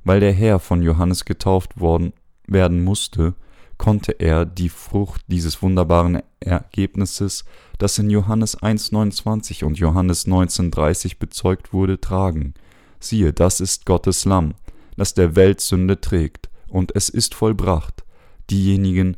Weil 0.04 0.20
der 0.20 0.34
Herr 0.34 0.60
von 0.60 0.82
Johannes 0.82 1.26
getauft 1.26 1.80
worden 1.80 2.14
werden 2.48 2.84
musste, 2.84 3.36
konnte 3.78 4.12
er 4.12 4.46
die 4.46 4.70
Frucht 4.70 5.22
dieses 5.28 5.62
wunderbaren 5.62 6.22
Ergebnisses, 6.40 7.46
das 7.80 7.98
in 7.98 8.10
Johannes 8.10 8.60
1,29 8.60 9.64
und 9.64 9.80
Johannes 9.80 10.28
19,30 10.28 11.18
bezeugt 11.18 11.74
wurde, 11.74 12.00
tragen. 12.00 12.54
Siehe, 13.00 13.34
das 13.34 13.60
ist 13.60 13.86
Gottes 13.88 14.26
Lamm, 14.26 14.54
das 14.98 15.16
der 15.16 15.36
Welt 15.36 15.62
Sünde 15.62 16.00
trägt. 16.00 16.50
und 16.68 16.96
es 16.96 17.10
ist 17.10 17.36
vollbracht. 17.36 18.06
Diejenigen, 18.50 19.18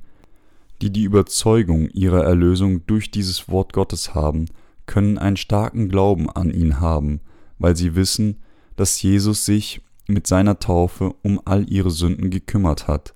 die 0.82 0.92
die 0.92 1.04
Überzeugung 1.04 1.88
ihrer 1.90 2.24
Erlösung 2.24 2.86
durch 2.88 3.12
dieses 3.12 3.48
Wort 3.48 3.74
Gottes 3.74 4.16
haben, 4.16 4.46
können 4.86 5.18
einen 5.18 5.38
starken 5.38 5.88
Glauben 5.88 6.30
an 6.30 6.50
ihn 6.50 6.80
haben, 6.80 7.22
weil 7.60 7.76
sie 7.76 7.96
wissen, 7.96 8.42
dass 8.76 9.02
Jesus 9.02 9.46
sich 9.46 9.82
mit 10.08 10.28
seiner 10.28 10.60
Taufe 10.60 11.14
um 11.22 11.40
all 11.46 11.70
ihre 11.70 11.92
Sünden 11.92 12.30
gekümmert 12.30 12.88
hat. 12.88 13.14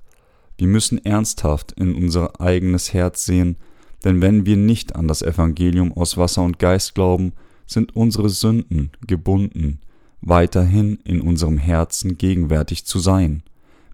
Wir 0.57 0.67
müssen 0.67 1.03
ernsthaft 1.03 1.73
in 1.73 1.95
unser 1.95 2.41
eigenes 2.41 2.93
Herz 2.93 3.25
sehen, 3.25 3.57
denn 4.03 4.21
wenn 4.21 4.45
wir 4.45 4.57
nicht 4.57 4.95
an 4.95 5.07
das 5.07 5.21
Evangelium 5.21 5.93
aus 5.93 6.17
Wasser 6.17 6.43
und 6.43 6.59
Geist 6.59 6.95
glauben, 6.95 7.33
sind 7.65 7.95
unsere 7.95 8.29
Sünden 8.29 8.91
gebunden, 9.05 9.79
weiterhin 10.21 10.99
in 11.03 11.21
unserem 11.21 11.57
Herzen 11.57 12.17
gegenwärtig 12.17 12.85
zu 12.85 12.99
sein. 12.99 13.43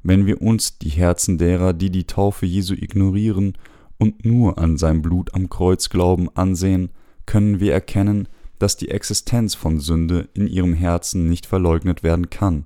Wenn 0.04 0.26
wir 0.26 0.42
uns 0.42 0.78
die 0.78 0.90
Herzen 0.90 1.38
derer, 1.38 1.74
die 1.74 1.90
die 1.90 2.06
Taufe 2.06 2.46
Jesu 2.46 2.74
ignorieren 2.74 3.58
und 3.98 4.26
nur 4.26 4.58
an 4.58 4.78
sein 4.78 5.02
Blut 5.02 5.34
am 5.34 5.50
Kreuz 5.50 5.90
glauben, 5.90 6.30
ansehen, 6.36 6.90
können 7.26 7.60
wir 7.60 7.74
erkennen, 7.74 8.28
dass 8.60 8.78
die 8.78 8.90
Existenz 8.90 9.56
von 9.56 9.80
Sünde 9.80 10.30
in 10.34 10.48
ihrem 10.48 10.74
Herzen 10.74 11.30
nicht 11.30 11.46
verleugnet 11.46 12.04
werden 12.04 12.30
kann. 12.30 12.66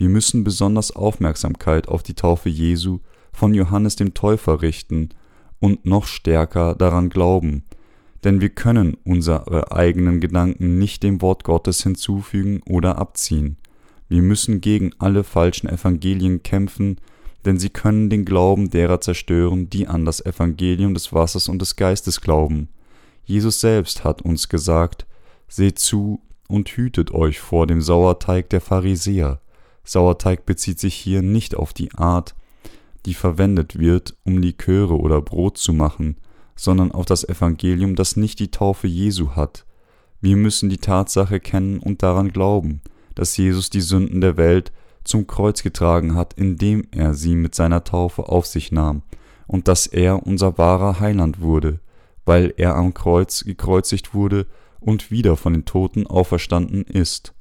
Wir 0.00 0.08
müssen 0.08 0.44
besonders 0.44 0.96
Aufmerksamkeit 0.96 1.86
auf 1.86 2.02
die 2.02 2.14
Taufe 2.14 2.48
Jesu 2.48 3.00
von 3.34 3.52
Johannes 3.52 3.96
dem 3.96 4.14
Täufer 4.14 4.62
richten 4.62 5.10
und 5.58 5.84
noch 5.84 6.06
stärker 6.06 6.74
daran 6.74 7.10
glauben, 7.10 7.64
denn 8.24 8.40
wir 8.40 8.48
können 8.48 8.96
unsere 9.04 9.72
eigenen 9.72 10.22
Gedanken 10.22 10.78
nicht 10.78 11.02
dem 11.02 11.20
Wort 11.20 11.44
Gottes 11.44 11.82
hinzufügen 11.82 12.62
oder 12.66 12.96
abziehen. 12.96 13.58
Wir 14.08 14.22
müssen 14.22 14.62
gegen 14.62 14.92
alle 14.98 15.22
falschen 15.22 15.68
Evangelien 15.68 16.42
kämpfen, 16.42 16.96
denn 17.44 17.58
sie 17.58 17.68
können 17.68 18.08
den 18.08 18.24
Glauben 18.24 18.70
derer 18.70 19.02
zerstören, 19.02 19.68
die 19.68 19.86
an 19.86 20.06
das 20.06 20.24
Evangelium 20.24 20.94
des 20.94 21.12
Wassers 21.12 21.46
und 21.46 21.60
des 21.60 21.76
Geistes 21.76 22.22
glauben. 22.22 22.70
Jesus 23.26 23.60
selbst 23.60 24.02
hat 24.02 24.22
uns 24.22 24.48
gesagt, 24.48 25.06
Seht 25.46 25.78
zu 25.78 26.22
und 26.48 26.70
hütet 26.70 27.12
euch 27.12 27.38
vor 27.38 27.66
dem 27.66 27.82
Sauerteig 27.82 28.48
der 28.48 28.62
Pharisäer. 28.62 29.42
Sauerteig 29.84 30.46
bezieht 30.46 30.78
sich 30.78 30.94
hier 30.94 31.22
nicht 31.22 31.54
auf 31.54 31.72
die 31.72 31.92
Art, 31.94 32.34
die 33.06 33.14
verwendet 33.14 33.78
wird, 33.78 34.16
um 34.24 34.38
Liköre 34.38 34.98
oder 34.98 35.22
Brot 35.22 35.58
zu 35.58 35.72
machen, 35.72 36.16
sondern 36.54 36.92
auf 36.92 37.06
das 37.06 37.26
Evangelium, 37.26 37.96
das 37.96 38.16
nicht 38.16 38.38
die 38.38 38.50
Taufe 38.50 38.86
Jesu 38.86 39.30
hat. 39.30 39.64
Wir 40.20 40.36
müssen 40.36 40.68
die 40.68 40.78
Tatsache 40.78 41.40
kennen 41.40 41.78
und 41.78 42.02
daran 42.02 42.30
glauben, 42.30 42.82
dass 43.14 43.36
Jesus 43.36 43.70
die 43.70 43.80
Sünden 43.80 44.20
der 44.20 44.36
Welt 44.36 44.72
zum 45.02 45.26
Kreuz 45.26 45.62
getragen 45.62 46.14
hat, 46.14 46.34
indem 46.34 46.86
er 46.90 47.14
sie 47.14 47.34
mit 47.34 47.54
seiner 47.54 47.84
Taufe 47.84 48.28
auf 48.28 48.46
sich 48.46 48.70
nahm, 48.70 49.02
und 49.46 49.66
dass 49.66 49.86
er 49.86 50.26
unser 50.26 50.58
wahrer 50.58 51.00
Heiland 51.00 51.40
wurde, 51.40 51.80
weil 52.26 52.52
er 52.56 52.76
am 52.76 52.92
Kreuz 52.92 53.44
gekreuzigt 53.44 54.14
wurde 54.14 54.46
und 54.78 55.10
wieder 55.10 55.36
von 55.36 55.54
den 55.54 55.64
Toten 55.64 56.06
auferstanden 56.06 56.82
ist. 56.82 57.32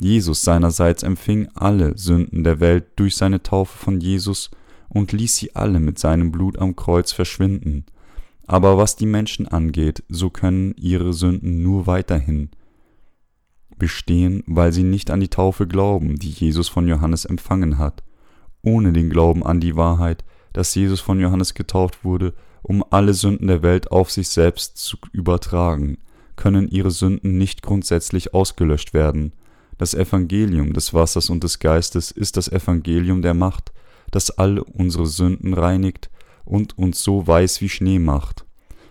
Jesus 0.00 0.42
seinerseits 0.42 1.02
empfing 1.02 1.48
alle 1.54 1.96
Sünden 1.96 2.42
der 2.42 2.58
Welt 2.58 2.86
durch 2.96 3.16
seine 3.16 3.42
Taufe 3.42 3.76
von 3.76 4.00
Jesus 4.00 4.50
und 4.88 5.12
ließ 5.12 5.36
sie 5.36 5.54
alle 5.54 5.78
mit 5.78 5.98
seinem 5.98 6.32
Blut 6.32 6.58
am 6.58 6.74
Kreuz 6.74 7.12
verschwinden. 7.12 7.84
Aber 8.46 8.78
was 8.78 8.96
die 8.96 9.06
Menschen 9.06 9.46
angeht, 9.46 10.02
so 10.08 10.30
können 10.30 10.74
ihre 10.76 11.12
Sünden 11.12 11.62
nur 11.62 11.86
weiterhin 11.86 12.48
bestehen, 13.78 14.42
weil 14.46 14.72
sie 14.72 14.82
nicht 14.82 15.10
an 15.10 15.20
die 15.20 15.28
Taufe 15.28 15.66
glauben, 15.66 16.16
die 16.16 16.30
Jesus 16.30 16.68
von 16.68 16.88
Johannes 16.88 17.26
empfangen 17.26 17.78
hat. 17.78 18.02
Ohne 18.62 18.92
den 18.92 19.10
Glauben 19.10 19.44
an 19.44 19.60
die 19.60 19.76
Wahrheit, 19.76 20.24
dass 20.52 20.74
Jesus 20.74 21.00
von 21.00 21.20
Johannes 21.20 21.54
getauft 21.54 22.04
wurde, 22.04 22.34
um 22.62 22.84
alle 22.90 23.14
Sünden 23.14 23.48
der 23.48 23.62
Welt 23.62 23.90
auf 23.90 24.10
sich 24.10 24.28
selbst 24.28 24.78
zu 24.78 24.96
übertragen, 25.12 25.98
können 26.36 26.68
ihre 26.68 26.90
Sünden 26.90 27.38
nicht 27.38 27.62
grundsätzlich 27.62 28.34
ausgelöscht 28.34 28.94
werden. 28.94 29.32
Das 29.80 29.94
Evangelium 29.94 30.74
des 30.74 30.92
Wassers 30.92 31.30
und 31.30 31.42
des 31.42 31.58
Geistes 31.58 32.10
ist 32.10 32.36
das 32.36 32.48
Evangelium 32.48 33.22
der 33.22 33.32
Macht, 33.32 33.72
das 34.10 34.30
all 34.30 34.58
unsere 34.58 35.06
Sünden 35.06 35.54
reinigt 35.54 36.10
und 36.44 36.76
uns 36.76 37.02
so 37.02 37.26
weiß 37.26 37.62
wie 37.62 37.70
Schnee 37.70 37.98
macht, 37.98 38.44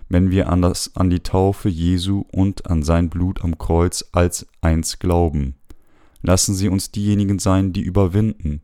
wenn 0.08 0.32
wir 0.32 0.50
an, 0.50 0.64
das, 0.64 0.96
an 0.96 1.12
die 1.12 1.20
Taufe 1.20 1.70
Jesu 1.70 2.26
und 2.32 2.66
an 2.66 2.82
sein 2.82 3.12
Blut 3.12 3.44
am 3.44 3.60
Kreuz 3.60 4.04
als 4.14 4.48
eins 4.62 4.98
glauben. 4.98 5.54
Lassen 6.24 6.56
Sie 6.56 6.70
uns 6.70 6.90
diejenigen 6.90 7.38
sein, 7.38 7.72
die 7.72 7.82
überwinden. 7.82 8.64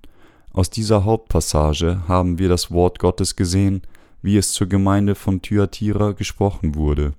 Aus 0.52 0.72
dieser 0.72 1.06
Hauptpassage 1.06 2.08
haben 2.08 2.40
wir 2.40 2.50
das 2.50 2.72
Wort 2.72 2.98
Gottes 2.98 3.36
gesehen, 3.36 3.84
wie 4.24 4.38
es 4.38 4.52
zur 4.52 4.66
Gemeinde 4.66 5.14
von 5.14 5.44
Thyatira 5.44 6.14
gesprochen 6.14 6.74
wurde. 6.74 7.14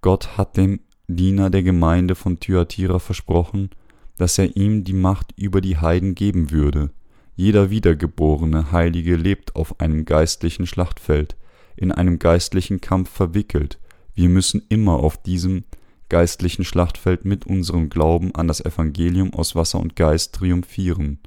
Gott 0.00 0.38
hat 0.38 0.56
dem 0.56 0.78
Diener 1.08 1.50
der 1.50 1.62
Gemeinde 1.62 2.14
von 2.14 2.40
Thyatira 2.40 2.98
versprochen, 2.98 3.70
dass 4.16 4.38
er 4.38 4.56
ihm 4.56 4.84
die 4.84 4.92
Macht 4.94 5.32
über 5.36 5.60
die 5.60 5.76
Heiden 5.76 6.14
geben 6.14 6.50
würde. 6.50 6.90
Jeder 7.36 7.70
wiedergeborene 7.70 8.72
Heilige 8.72 9.16
lebt 9.16 9.56
auf 9.56 9.80
einem 9.80 10.04
geistlichen 10.04 10.66
Schlachtfeld, 10.66 11.36
in 11.76 11.90
einem 11.92 12.18
geistlichen 12.18 12.80
Kampf 12.80 13.10
verwickelt. 13.10 13.78
Wir 14.14 14.28
müssen 14.28 14.62
immer 14.68 14.94
auf 14.94 15.20
diesem 15.20 15.64
geistlichen 16.08 16.64
Schlachtfeld 16.64 17.24
mit 17.24 17.46
unserem 17.46 17.88
Glauben 17.88 18.34
an 18.34 18.46
das 18.46 18.64
Evangelium 18.64 19.34
aus 19.34 19.56
Wasser 19.56 19.80
und 19.80 19.96
Geist 19.96 20.34
triumphieren. 20.34 21.18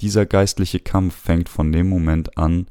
Dieser 0.00 0.26
geistliche 0.26 0.80
Kampf 0.80 1.14
fängt 1.16 1.48
von 1.48 1.72
dem 1.72 1.88
Moment 1.88 2.38
an, 2.38 2.66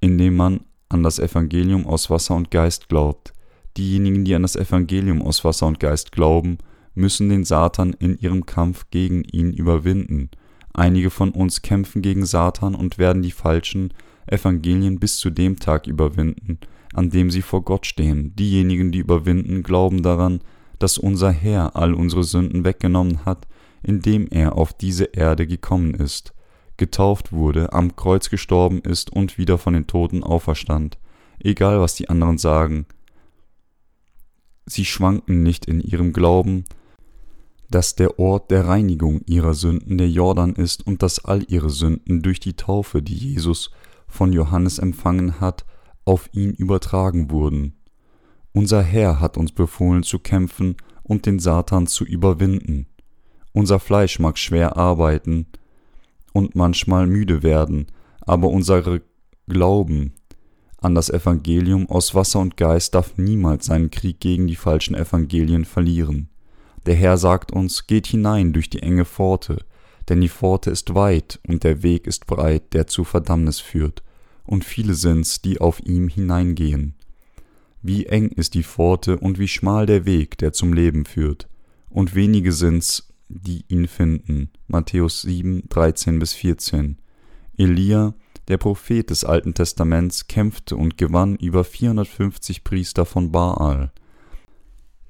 in 0.00 0.16
dem 0.18 0.36
man 0.36 0.60
an 0.88 1.02
das 1.02 1.18
Evangelium 1.18 1.86
aus 1.86 2.10
Wasser 2.10 2.36
und 2.36 2.50
Geist 2.50 2.88
glaubt. 2.88 3.34
Diejenigen, 3.76 4.24
die 4.24 4.34
an 4.34 4.42
das 4.42 4.56
Evangelium 4.56 5.22
aus 5.22 5.44
Wasser 5.44 5.66
und 5.66 5.80
Geist 5.80 6.12
glauben, 6.12 6.58
müssen 6.94 7.28
den 7.28 7.44
Satan 7.44 7.94
in 7.98 8.18
ihrem 8.18 8.46
Kampf 8.46 8.86
gegen 8.90 9.24
ihn 9.24 9.52
überwinden. 9.52 10.30
Einige 10.72 11.10
von 11.10 11.30
uns 11.30 11.62
kämpfen 11.62 12.02
gegen 12.02 12.26
Satan 12.26 12.74
und 12.74 12.98
werden 12.98 13.22
die 13.22 13.30
falschen 13.30 13.92
Evangelien 14.26 14.98
bis 14.98 15.18
zu 15.18 15.30
dem 15.30 15.58
Tag 15.58 15.86
überwinden, 15.86 16.58
an 16.94 17.10
dem 17.10 17.30
sie 17.30 17.42
vor 17.42 17.62
Gott 17.62 17.86
stehen. 17.86 18.34
Diejenigen, 18.36 18.92
die 18.92 18.98
überwinden, 18.98 19.62
glauben 19.62 20.02
daran, 20.02 20.40
dass 20.78 20.98
unser 20.98 21.30
Herr 21.30 21.76
all 21.76 21.94
unsere 21.94 22.24
Sünden 22.24 22.64
weggenommen 22.64 23.24
hat, 23.24 23.46
indem 23.82 24.26
er 24.30 24.56
auf 24.56 24.72
diese 24.72 25.04
Erde 25.04 25.46
gekommen 25.46 25.94
ist, 25.94 26.32
getauft 26.76 27.32
wurde, 27.32 27.72
am 27.72 27.96
Kreuz 27.96 28.30
gestorben 28.30 28.80
ist 28.80 29.10
und 29.12 29.38
wieder 29.38 29.58
von 29.58 29.74
den 29.74 29.86
Toten 29.86 30.22
auferstand. 30.22 30.98
Egal 31.38 31.80
was 31.80 31.94
die 31.94 32.08
anderen 32.08 32.38
sagen, 32.38 32.86
Sie 34.66 34.84
schwanken 34.84 35.42
nicht 35.42 35.66
in 35.66 35.80
ihrem 35.80 36.12
Glauben, 36.12 36.64
dass 37.70 37.94
der 37.94 38.18
Ort 38.18 38.50
der 38.50 38.66
Reinigung 38.66 39.22
ihrer 39.26 39.54
Sünden 39.54 39.96
der 39.96 40.10
Jordan 40.10 40.54
ist 40.54 40.86
und 40.86 41.02
dass 41.02 41.24
all 41.24 41.44
ihre 41.48 41.70
Sünden 41.70 42.22
durch 42.22 42.40
die 42.40 42.54
Taufe, 42.54 43.00
die 43.02 43.14
Jesus 43.14 43.70
von 44.08 44.32
Johannes 44.32 44.78
empfangen 44.78 45.40
hat, 45.40 45.64
auf 46.04 46.28
ihn 46.32 46.52
übertragen 46.52 47.30
wurden. 47.30 47.74
Unser 48.52 48.82
Herr 48.82 49.20
hat 49.20 49.36
uns 49.36 49.52
befohlen 49.52 50.02
zu 50.02 50.18
kämpfen 50.18 50.76
und 51.04 51.26
den 51.26 51.38
Satan 51.38 51.86
zu 51.86 52.04
überwinden. 52.04 52.86
Unser 53.52 53.78
Fleisch 53.78 54.18
mag 54.18 54.38
schwer 54.38 54.76
arbeiten 54.76 55.46
und 56.32 56.56
manchmal 56.56 57.06
müde 57.06 57.42
werden, 57.44 57.86
aber 58.20 58.48
unsere 58.48 59.02
Glauben 59.48 60.14
an 60.80 60.94
das 60.94 61.10
Evangelium 61.10 61.88
aus 61.88 62.14
Wasser 62.14 62.40
und 62.40 62.56
Geist 62.56 62.94
darf 62.94 63.16
niemals 63.16 63.66
seinen 63.66 63.90
Krieg 63.90 64.20
gegen 64.20 64.46
die 64.46 64.56
falschen 64.56 64.94
Evangelien 64.94 65.64
verlieren. 65.64 66.28
Der 66.86 66.94
Herr 66.94 67.18
sagt 67.18 67.52
uns, 67.52 67.86
geht 67.86 68.06
hinein 68.06 68.52
durch 68.52 68.70
die 68.70 68.82
enge 68.82 69.04
Pforte, 69.04 69.58
denn 70.08 70.20
die 70.20 70.28
Pforte 70.28 70.70
ist 70.70 70.94
weit 70.94 71.38
und 71.46 71.64
der 71.64 71.82
Weg 71.82 72.06
ist 72.06 72.26
breit, 72.26 72.72
der 72.72 72.86
zu 72.86 73.04
Verdammnis 73.04 73.60
führt, 73.60 74.02
und 74.44 74.64
viele 74.64 74.94
sind's, 74.94 75.42
die 75.42 75.60
auf 75.60 75.80
ihm 75.84 76.08
hineingehen. 76.08 76.94
Wie 77.82 78.06
eng 78.06 78.28
ist 78.28 78.54
die 78.54 78.62
Pforte 78.62 79.18
und 79.18 79.38
wie 79.38 79.48
schmal 79.48 79.86
der 79.86 80.06
Weg, 80.06 80.38
der 80.38 80.52
zum 80.52 80.72
Leben 80.72 81.04
führt, 81.04 81.48
und 81.90 82.14
wenige 82.14 82.52
sind's, 82.52 83.08
die 83.28 83.64
ihn 83.68 83.86
finden. 83.86 84.50
Matthäus 84.66 85.22
7, 85.22 85.64
13 85.68 86.18
bis 86.18 86.32
14. 86.32 86.98
Elia 87.56 88.14
der 88.50 88.58
Prophet 88.58 89.08
des 89.08 89.24
Alten 89.24 89.54
Testaments 89.54 90.26
kämpfte 90.26 90.76
und 90.76 90.98
gewann 90.98 91.36
über 91.36 91.62
450 91.62 92.64
Priester 92.64 93.06
von 93.06 93.30
Baal. 93.30 93.92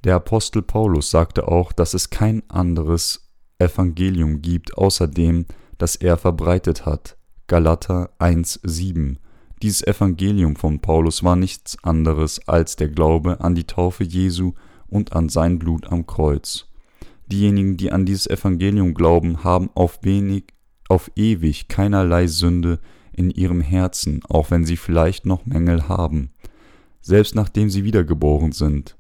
Der 0.05 0.17
Apostel 0.17 0.61
Paulus 0.61 1.11
sagte 1.11 1.49
auch, 1.49 1.73
dass 1.73 1.95
es 1.95 2.11
kein 2.11 2.43
anderes 2.51 3.31
Evangelium 3.59 4.43
gibt 4.43 4.77
außer 4.77 5.09
dem, 5.09 5.47
das 5.79 5.97
er 5.97 6.19
verbreitet 6.19 6.85
hat. 6.85 7.17
Galater 7.47 8.11
1,7. 8.19 9.17
Dieses 9.63 9.87
Evangelium 9.87 10.57
von 10.57 10.81
Paulus 10.81 11.25
war 11.25 11.37
nichts 11.37 11.83
anderes 11.83 12.47
als 12.47 12.77
der 12.77 12.89
Glaube 12.89 13.41
an 13.41 13.55
die 13.55 13.65
Taufe 13.65 14.05
Jesu 14.05 14.53
und 14.87 15.15
an 15.15 15.31
sein 15.31 15.59
Blut 15.59 15.91
am 15.91 16.07
Kreuz. 16.07 16.67
Diejenigen, 17.27 17.79
die 17.79 17.91
an 17.91 18.05
dieses 18.05 18.27
Evangelium 18.27 18.93
glauben, 18.93 19.45
haben 19.45 19.71
auf 19.75 20.01
wenig 20.03 20.45
auf 20.91 21.11
ewig 21.17 21.69
keinerlei 21.69 22.27
Sünde 22.27 22.81
in 23.21 23.31
ihrem 23.31 23.61
Herzen, 23.61 24.23
auch 24.29 24.51
wenn 24.51 24.65
sie 24.65 24.77
vielleicht 24.77 25.27
noch 25.27 25.45
Mängel 25.45 25.89
haben, 25.89 26.31
selbst 27.01 27.35
nachdem 27.35 27.71
sie 27.71 27.85
wiedergeboren 27.85 28.53
sind. 28.53 28.97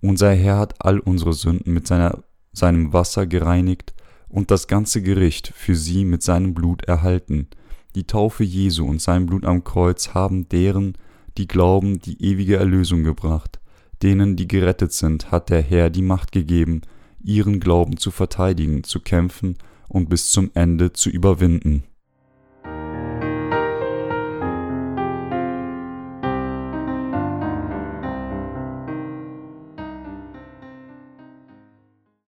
Unser 0.00 0.32
Herr 0.32 0.58
hat 0.58 0.84
all 0.84 0.98
unsere 0.98 1.34
Sünden 1.34 1.72
mit 1.72 1.86
seiner, 1.86 2.24
seinem 2.52 2.92
Wasser 2.92 3.26
gereinigt 3.26 3.94
und 4.28 4.50
das 4.50 4.66
ganze 4.66 5.02
Gericht 5.02 5.52
für 5.54 5.76
sie 5.76 6.04
mit 6.04 6.22
seinem 6.22 6.54
Blut 6.54 6.84
erhalten. 6.84 7.48
Die 7.94 8.06
Taufe 8.06 8.42
Jesu 8.42 8.86
und 8.86 9.02
sein 9.02 9.26
Blut 9.26 9.44
am 9.44 9.62
Kreuz 9.64 10.14
haben 10.14 10.48
deren, 10.48 10.96
die 11.36 11.46
glauben, 11.46 12.00
die 12.00 12.22
ewige 12.22 12.56
Erlösung 12.56 13.04
gebracht. 13.04 13.60
Denen, 14.02 14.34
die 14.34 14.48
gerettet 14.48 14.92
sind, 14.92 15.30
hat 15.30 15.50
der 15.50 15.60
Herr 15.60 15.90
die 15.90 16.02
Macht 16.02 16.32
gegeben, 16.32 16.80
ihren 17.22 17.60
Glauben 17.60 17.98
zu 17.98 18.10
verteidigen, 18.10 18.82
zu 18.82 19.00
kämpfen 19.00 19.58
und 19.88 20.08
bis 20.08 20.30
zum 20.30 20.50
Ende 20.54 20.92
zu 20.94 21.10
überwinden. 21.10 21.84